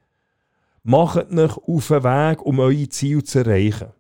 Macht 0.84 1.32
euch 1.32 1.58
auf 1.58 1.88
den 1.88 2.04
Weg, 2.04 2.42
um 2.42 2.60
euer 2.60 2.90
Ziel 2.90 3.24
zu 3.24 3.40
erreichen. 3.40 3.94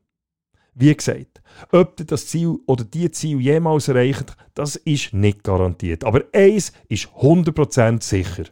Wie 0.75 0.93
gesagt, 0.93 1.41
ob 1.71 1.99
ihr 1.99 2.05
das 2.05 2.27
Ziel 2.27 2.57
oder 2.65 2.83
die 2.83 3.09
Ziel 3.11 3.39
jemals 3.39 3.87
erreicht, 3.87 4.35
das 4.53 4.75
ist 4.75 5.13
nicht 5.13 5.43
garantiert. 5.43 6.03
Aber 6.03 6.23
eins 6.33 6.73
ist 6.89 7.07
100% 7.07 8.03
sicher. 8.03 8.45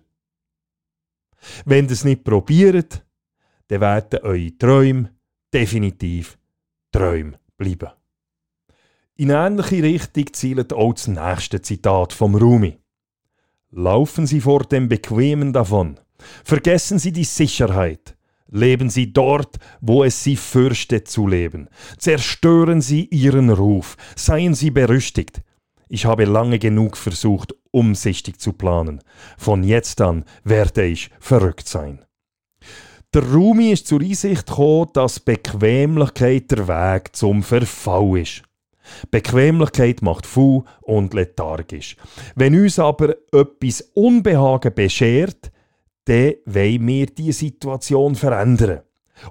Wenn 1.66 1.86
ihr 1.86 1.92
es 1.92 2.06
nicht 2.06 2.24
probiert, 2.24 3.04
dann 3.68 3.82
werden 3.82 4.20
eure 4.22 4.58
Träume 4.58 5.12
definitiv 5.54 6.38
Träume 6.92 7.40
bleiben. 7.58 7.90
In 9.16 9.30
ähnliche 9.30 9.84
Richtung 9.84 10.34
zielt 10.34 10.74
auch 10.74 10.94
das 10.94 11.08
nächste 11.08 11.62
Zitat 11.62 12.14
vom 12.14 12.36
Rumi. 12.36 12.78
Laufen 13.72 14.26
Sie 14.28 14.42
vor 14.42 14.64
dem 14.64 14.90
Bequemen 14.90 15.54
davon. 15.54 16.00
Vergessen 16.44 17.00
Sie 17.00 17.12
die 17.12 17.24
Sicherheit. 17.24 18.18
Leben 18.52 18.90
Sie 18.90 19.14
dort, 19.14 19.58
wo 19.80 20.04
es 20.04 20.24
Sie 20.24 20.36
fürchtet 20.36 21.08
zu 21.08 21.26
leben. 21.26 21.70
Zerstören 21.98 22.82
Sie 22.82 23.06
Ihren 23.06 23.50
Ruf. 23.50 23.96
Seien 24.16 24.54
Sie 24.54 24.72
berüchtigt. 24.72 25.42
Ich 25.88 26.06
habe 26.06 26.26
lange 26.26 26.60
genug 26.60 26.98
versucht, 26.98 27.56
umsichtig 27.72 28.40
zu 28.40 28.54
planen. 28.54 29.02
Von 29.38 29.64
jetzt 29.64 30.02
an 30.02 30.26
werde 30.44 30.86
ich 30.86 31.10
verrückt 31.20 31.68
sein. 31.68 32.06
Der 33.14 33.24
Rumi 33.24 33.72
ist 33.72 33.88
zur 33.88 34.02
Einsicht 34.02 34.48
gekommen, 34.48 34.90
dass 34.94 35.20
Bequemlichkeit 35.20 36.52
der 36.52 36.68
Weg 36.68 37.16
zum 37.16 37.44
Verfall 37.44 38.20
ist. 38.20 38.44
Bequemlichkeit 39.12 40.02
macht 40.02 40.26
faul 40.26 40.64
und 40.82 41.14
lethargisch. 41.14 41.98
Wenn 42.36 42.56
uns 42.56 42.80
aber 42.80 43.16
etwas 43.34 43.82
Unbehagen 43.94 44.74
beschert, 44.74 45.52
dann 46.06 46.34
wollen 46.46 46.88
wir 46.88 47.06
diese 47.08 47.40
Situation 47.40 48.16
verändern. 48.16 48.82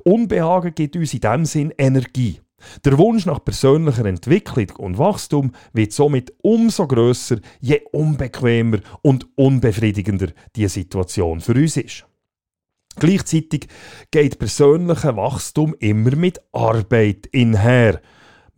Unbehagen 0.05 0.75
gibt 0.75 0.97
uns 0.97 1.15
in 1.15 1.21
diesem 1.21 1.45
Sinn 1.45 1.75
Energie. 1.77 2.41
Der 2.85 2.99
Wunsch 2.99 3.27
nach 3.27 3.43
persönlicher 3.45 4.05
Entwicklung 4.05 4.71
und 4.77 4.99
Wachstum 4.99 5.53
wird 5.73 5.93
somit 5.93 6.35
umso 6.43 6.87
grösser, 6.87 7.39
je 7.61 7.81
unbequemer 7.93 8.81
und 9.03 9.27
unbefriedigender 9.37 10.29
die 10.57 10.69
Situation 10.69 11.41
für 11.41 11.55
uns 11.55 11.77
ist. 11.77 12.07
Gleichzeitig 12.97 13.69
geht 14.11 14.39
persönlicher 14.39 15.17
Wachstum 15.17 15.75
immer 15.79 16.15
mit 16.17 16.41
Arbeit 16.53 17.31
einher. 17.35 18.01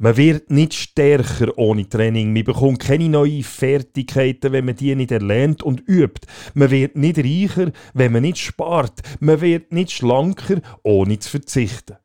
Man 0.02 0.16
wird 0.16 0.50
nicht 0.50 0.74
stärker 0.74 1.56
ohne 1.56 1.88
Training. 1.88 2.32
Man 2.32 2.42
bekommt 2.42 2.80
keine 2.80 3.08
neuen 3.08 3.44
Fertigkeiten, 3.44 4.50
wenn 4.50 4.64
man 4.64 4.74
die 4.74 4.96
nicht 4.96 5.12
erlernt 5.12 5.62
und 5.62 5.88
übt. 5.88 6.26
Man 6.54 6.72
wird 6.72 6.96
nicht 6.96 7.18
reicher, 7.18 7.70
wenn 7.94 8.10
man 8.10 8.22
nicht 8.22 8.38
spart. 8.38 9.00
Man 9.20 9.40
wird 9.40 9.70
nicht 9.70 9.92
schlanker, 9.92 10.60
ohne 10.82 11.20
zu 11.20 11.30
verzichten. 11.30 11.98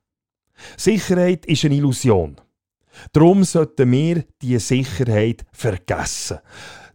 Sicherheit 0.78 1.48
ist 1.48 1.66
eine 1.66 1.74
Illusion. 1.74 2.40
Darum 3.14 3.44
sollten 3.44 3.92
wir 3.92 4.26
diese 4.44 4.60
Sicherheit 4.60 5.48
vergessen. 5.52 6.38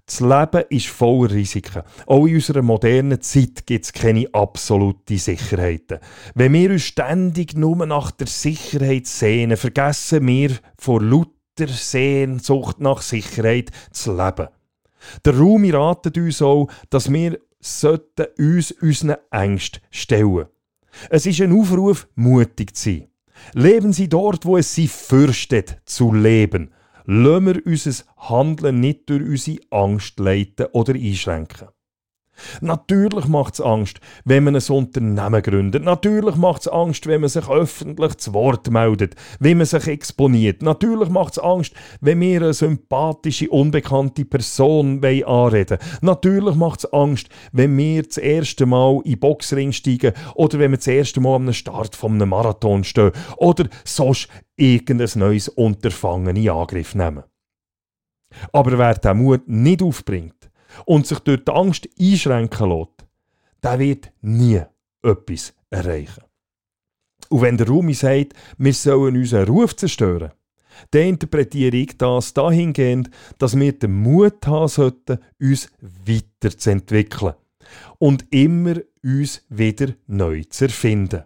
Das 0.06 0.20
Leben 0.20 0.64
ist 0.68 0.88
voller 0.88 1.30
Risiken. 1.30 1.82
Auch 2.06 2.26
in 2.26 2.34
unserer 2.34 2.62
modernen 2.62 3.20
Zeit 3.20 3.66
gibt 3.66 3.84
es 3.84 3.92
keine 3.92 4.28
absoluten 4.32 5.16
Sicherheiten. 5.16 6.00
Wenn 6.34 6.52
wir 6.52 6.70
uns 6.70 6.82
ständig 6.82 7.56
nur 7.56 7.86
nach 7.86 8.10
der 8.10 8.26
Sicherheit 8.26 9.06
sehnen, 9.06 9.56
vergessen 9.56 10.26
wir 10.26 10.50
vor 10.76 11.00
lauter 11.00 11.68
Sehnsucht 11.68 12.80
nach 12.80 13.00
Sicherheit 13.00 13.70
zu 13.92 14.16
leben. 14.16 14.48
Der 15.24 15.38
Raum 15.38 15.64
ratet 15.70 16.16
uns 16.18 16.42
auch, 16.42 16.68
dass 16.90 17.12
wir 17.12 17.38
sollten 17.60 18.26
uns 18.38 18.72
unseren 18.72 19.16
Ängsten 19.30 19.82
stellen. 19.90 20.46
Es 21.10 21.26
ist 21.26 21.40
ein 21.40 21.58
Aufruf, 21.58 22.08
mutig 22.16 22.76
zu 22.76 22.90
sein. 22.90 23.08
Leben 23.54 23.92
Sie 23.92 24.08
dort, 24.08 24.44
wo 24.44 24.56
es 24.56 24.74
Sie 24.74 24.88
fürchtet, 24.88 25.80
zu 25.84 26.12
leben 26.12 26.72
lassen 27.04 27.46
wir 27.46 27.66
unser 27.66 28.04
Handeln 28.16 28.80
nicht 28.80 29.08
durch 29.08 29.22
unsere 29.22 29.60
Angst 29.70 30.18
leiten 30.18 30.66
oder 30.72 30.94
einschränken. 30.94 31.68
Natürlich 32.60 33.26
macht 33.26 33.54
es 33.54 33.60
Angst, 33.60 34.00
wenn 34.24 34.44
man 34.44 34.56
ein 34.56 34.62
Unternehmen 34.68 35.42
gründet. 35.42 35.84
Natürlich 35.84 36.36
macht 36.36 36.62
es 36.62 36.68
Angst, 36.68 37.06
wenn 37.06 37.20
man 37.20 37.30
sich 37.30 37.48
öffentlich 37.48 38.16
zu 38.18 38.32
Wort 38.34 38.70
meldet, 38.70 39.14
wenn 39.38 39.58
man 39.58 39.66
sich 39.66 39.86
exponiert. 39.86 40.62
Natürlich 40.62 41.08
macht 41.08 41.34
es 41.34 41.38
Angst, 41.38 41.74
wenn 42.00 42.20
wir 42.20 42.42
eine 42.42 42.54
sympathische, 42.54 43.48
unbekannte 43.50 44.24
Person 44.24 45.02
anreden 45.04 45.78
Natürlich 46.00 46.54
macht 46.54 46.80
es 46.80 46.92
Angst, 46.92 47.28
wenn 47.52 47.76
wir 47.76 48.02
das 48.02 48.18
erste 48.18 48.66
Mal 48.66 49.00
in 49.04 49.12
den 49.12 49.20
Boxring 49.20 49.72
steigen 49.72 50.12
oder 50.34 50.58
wenn 50.58 50.70
wir 50.70 50.78
das 50.78 50.86
erste 50.86 51.20
Mal 51.20 51.36
am 51.36 51.52
Start 51.52 51.96
von 51.96 52.12
einem 52.12 52.30
Marathon 52.30 52.84
stehen 52.84 53.12
oder 53.36 53.68
sonst 53.84 54.28
irgendein 54.56 55.08
neues 55.16 55.48
Unterfangen 55.48 56.36
in 56.36 56.48
Angriff 56.50 56.94
nehmen. 56.94 57.24
Aber 58.52 58.78
wer 58.78 58.94
diesen 58.94 59.18
Mut 59.18 59.48
nicht 59.48 59.82
aufbringt, 59.82 60.50
und 60.84 61.06
sich 61.06 61.18
durch 61.20 61.44
die 61.44 61.52
Angst 61.52 61.88
einschränken 61.98 62.70
lässt, 62.70 63.06
der 63.62 63.78
wird 63.78 64.12
nie 64.22 64.60
etwas 65.02 65.54
erreichen. 65.70 66.24
Und 67.28 67.40
wenn 67.40 67.56
der 67.56 67.68
Rumi 67.68 67.94
sagt, 67.94 68.34
wir 68.58 68.74
sollen 68.74 69.16
unseren 69.16 69.48
Ruf 69.48 69.74
zerstören, 69.76 70.32
dann 70.90 71.02
interpretiere 71.02 71.76
ich 71.76 71.96
das 71.98 72.34
dahingehend, 72.34 73.10
dass 73.38 73.58
wir 73.58 73.72
den 73.72 73.92
Mut 73.92 74.46
haben 74.46 74.68
sollten, 74.68 75.18
uns 75.40 75.70
weiterzuentwickeln 75.80 77.34
und 77.98 78.26
immer 78.30 78.76
uns 79.02 79.44
wieder 79.48 79.94
neu 80.06 80.44
zu 80.44 80.64
erfinden. 80.64 81.24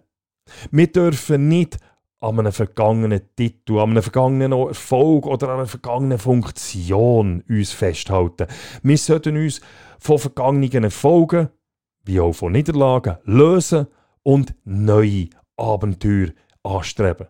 Wir 0.71 0.87
dürfen 0.87 1.49
nicht 1.49 1.77
an 2.19 2.39
einem 2.39 2.51
vergangenen 2.51 3.21
Titel, 3.35 3.77
an 3.77 3.91
einem 3.91 4.03
vergangenen 4.03 4.51
Erfolg 4.51 5.27
oder 5.27 5.49
an 5.49 5.59
einer 5.59 5.67
vergangenen 5.67 6.17
Funktion 6.17 7.43
uns 7.47 7.71
festhalten. 7.71 8.47
Wir 8.81 8.97
sollten 8.97 9.37
uns 9.37 9.61
von 9.99 10.17
vergangenen 10.17 10.85
Erfolgen, 10.85 11.49
wie 12.05 12.19
auch 12.19 12.33
von 12.33 12.53
Niederlagen, 12.53 13.17
lösen 13.25 13.87
und 14.23 14.55
neue 14.65 15.29
Abenteuer 15.57 16.29
anstreben. 16.63 17.27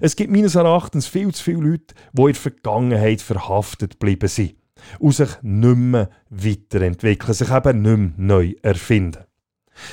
Es 0.00 0.14
gibt 0.14 0.30
meines 0.30 0.54
Erachtens 0.54 1.06
viel 1.06 1.34
zu 1.34 1.42
viele 1.42 1.60
Leute, 1.60 1.94
die 2.12 2.20
in 2.20 2.26
der 2.26 2.34
Vergangenheit 2.34 3.22
verhaftet 3.22 3.92
geblieben 3.92 4.28
sind 4.28 4.56
und 4.98 5.14
sich 5.14 5.30
nicht 5.42 5.76
mehr 5.76 6.10
weiterentwickeln, 6.28 7.34
sich 7.34 7.50
eben 7.50 7.82
nicht 7.82 7.96
mehr 7.96 8.12
neu 8.16 8.54
erfinden. 8.62 9.24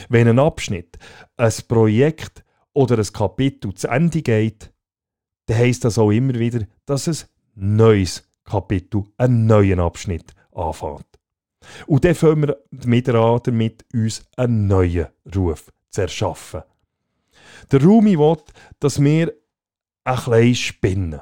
Wenn 0.10 0.28
ein 0.28 0.40
Abschnitt, 0.40 0.98
ein 1.38 1.54
Projekt 1.68 2.44
oder 2.78 3.00
ein 3.00 3.12
Kapitel 3.12 3.74
zu 3.74 3.88
Ende 3.88 4.22
geht, 4.22 4.72
dann 5.48 5.58
heisst 5.58 5.84
das 5.84 5.98
auch 5.98 6.12
immer 6.12 6.36
wieder, 6.36 6.68
dass 6.86 7.08
ein 7.08 7.18
neues 7.56 8.24
Kapitel, 8.44 9.04
einen 9.18 9.48
neuen 9.48 9.80
Abschnitt 9.80 10.36
anfängt. 10.52 11.08
Und 11.88 12.06
dann 12.06 12.14
fangen 12.14 12.44
wir 12.44 12.58
mit 12.86 13.10
an, 13.10 13.40
damit 13.44 13.84
uns 13.94 14.24
einen 14.36 14.68
neuen 14.68 15.08
Ruf 15.36 15.74
zu 15.90 16.02
erschaffen. 16.02 16.62
Der 17.72 17.84
Rumi 17.84 18.18
will, 18.18 18.38
dass 18.80 19.02
wir 19.02 19.34
ein 20.04 20.16
bisschen 20.16 20.56
spinnen. 20.56 21.22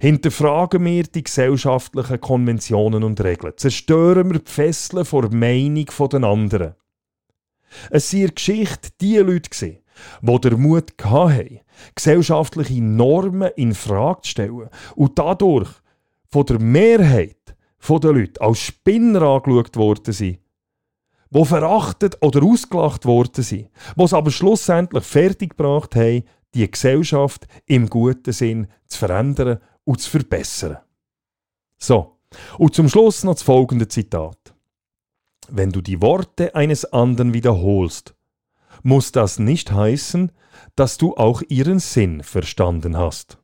Hinterfragen 0.00 0.82
wir 0.86 1.02
die 1.02 1.22
gesellschaftlichen 1.22 2.20
Konventionen 2.20 3.04
und 3.04 3.22
Regeln. 3.22 3.52
Zerstören 3.58 4.32
wir 4.32 4.38
die 4.38 4.50
Fesseln 4.50 5.04
vor 5.04 5.28
der 5.28 5.36
Meinung 5.36 5.86
der 6.10 6.24
anderen. 6.24 6.74
Es 7.90 8.10
der 8.10 8.30
Geschichte 8.30 8.88
die 9.00 9.18
Leute, 9.18 9.82
die 10.22 10.40
der 10.40 10.56
Mut 10.56 10.92
hatten, 11.02 11.60
gesellschaftliche 11.94 12.82
Normen 12.82 13.50
in 13.56 13.74
Frage 13.74 14.22
zu 14.22 14.30
stellen 14.30 14.68
und 14.96 15.18
dadurch 15.18 15.70
von 16.30 16.46
der 16.46 16.60
Mehrheit 16.60 17.36
der 17.88 18.12
Leute 18.12 18.40
als 18.40 18.58
Spinner 18.58 19.22
angeschaut 19.22 19.76
worden 19.76 20.12
sind, 20.12 20.38
die 21.30 21.44
verachtet 21.44 22.18
oder 22.22 22.42
ausgelacht 22.42 23.04
worden 23.04 23.44
sind, 23.44 23.70
die 23.96 24.02
es 24.02 24.12
aber 24.12 24.30
schlussendlich 24.30 25.04
fertiggebracht 25.04 25.94
haben, 25.94 26.24
die 26.54 26.70
Gesellschaft 26.70 27.46
im 27.66 27.88
guten 27.88 28.32
Sinn 28.32 28.68
zu 28.86 28.98
verändern 28.98 29.58
und 29.84 30.00
zu 30.00 30.10
verbessern. 30.10 30.78
So, 31.78 32.18
und 32.58 32.74
zum 32.74 32.88
Schluss 32.88 33.24
noch 33.24 33.34
das 33.34 33.42
folgende 33.42 33.88
Zitat. 33.88 34.54
Wenn 35.48 35.70
du 35.70 35.80
die 35.80 36.00
Worte 36.02 36.54
eines 36.54 36.84
anderen 36.92 37.32
wiederholst, 37.32 38.14
muss 38.82 39.12
das 39.12 39.38
nicht 39.38 39.72
heißen, 39.72 40.32
dass 40.76 40.98
du 40.98 41.14
auch 41.16 41.42
ihren 41.48 41.78
Sinn 41.78 42.22
verstanden 42.22 42.96
hast. 42.96 43.38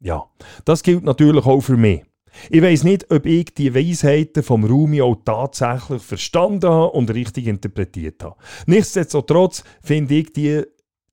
Ja, 0.00 0.30
das 0.64 0.82
gilt 0.82 1.04
natürlich 1.04 1.46
auch 1.46 1.60
für 1.60 1.76
mich. 1.76 2.02
Ich 2.48 2.62
weiß 2.62 2.84
nicht, 2.84 3.10
ob 3.10 3.26
ich 3.26 3.54
die 3.54 3.74
Weisheiten 3.74 4.42
vom 4.42 4.64
Rumi 4.64 5.02
auch 5.02 5.16
tatsächlich 5.24 6.02
verstanden 6.02 6.70
habe 6.70 6.92
und 6.92 7.10
richtig 7.12 7.46
interpretiert 7.46 8.22
habe. 8.22 8.36
Nichtsdestotrotz 8.66 9.64
finde 9.82 10.14
ich 10.14 10.32
die 10.32 10.62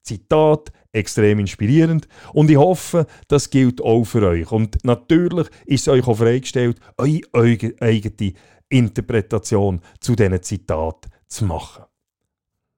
Zitat 0.03 0.71
extrem 0.93 1.39
inspirierend 1.39 2.07
und 2.33 2.49
ich 2.49 2.57
hoffe, 2.57 3.07
das 3.27 3.49
gilt 3.49 3.81
auch 3.81 4.05
für 4.05 4.25
euch. 4.27 4.51
Und 4.51 4.77
natürlich 4.83 5.47
ist 5.65 5.81
es 5.81 5.87
euch 5.89 6.07
auch 6.07 6.17
freigestellt, 6.17 6.79
eure 6.97 7.73
eigene 7.81 8.33
Interpretation 8.69 9.81
zu 9.99 10.15
diesen 10.15 10.41
Zitat 10.43 11.07
zu 11.27 11.45
machen. 11.45 11.85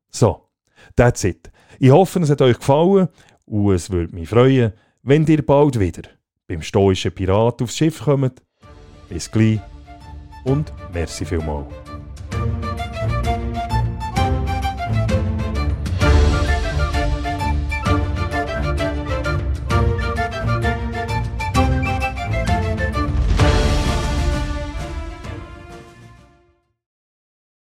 So, 0.09 0.48
That's 0.95 1.23
it. 1.23 1.51
Ich 1.79 1.91
hoffe, 1.91 2.19
es 2.19 2.29
hat 2.29 2.41
euch 2.41 2.57
gefallen 2.57 3.07
und 3.45 3.73
es 3.73 3.89
würde 3.89 4.15
mich 4.15 4.29
freuen, 4.29 4.73
wenn 5.03 5.25
ihr 5.25 5.45
bald 5.45 5.79
wieder 5.79 6.03
beim 6.47 6.61
stoischen 6.61 7.11
Pirat 7.11 7.61
aufs 7.61 7.77
Schiff 7.77 8.03
kommt. 8.03 8.41
Bis 9.07 9.31
gleich 9.31 9.59
und 10.43 10.71
merci 10.93 11.25
vielmals. 11.25 11.88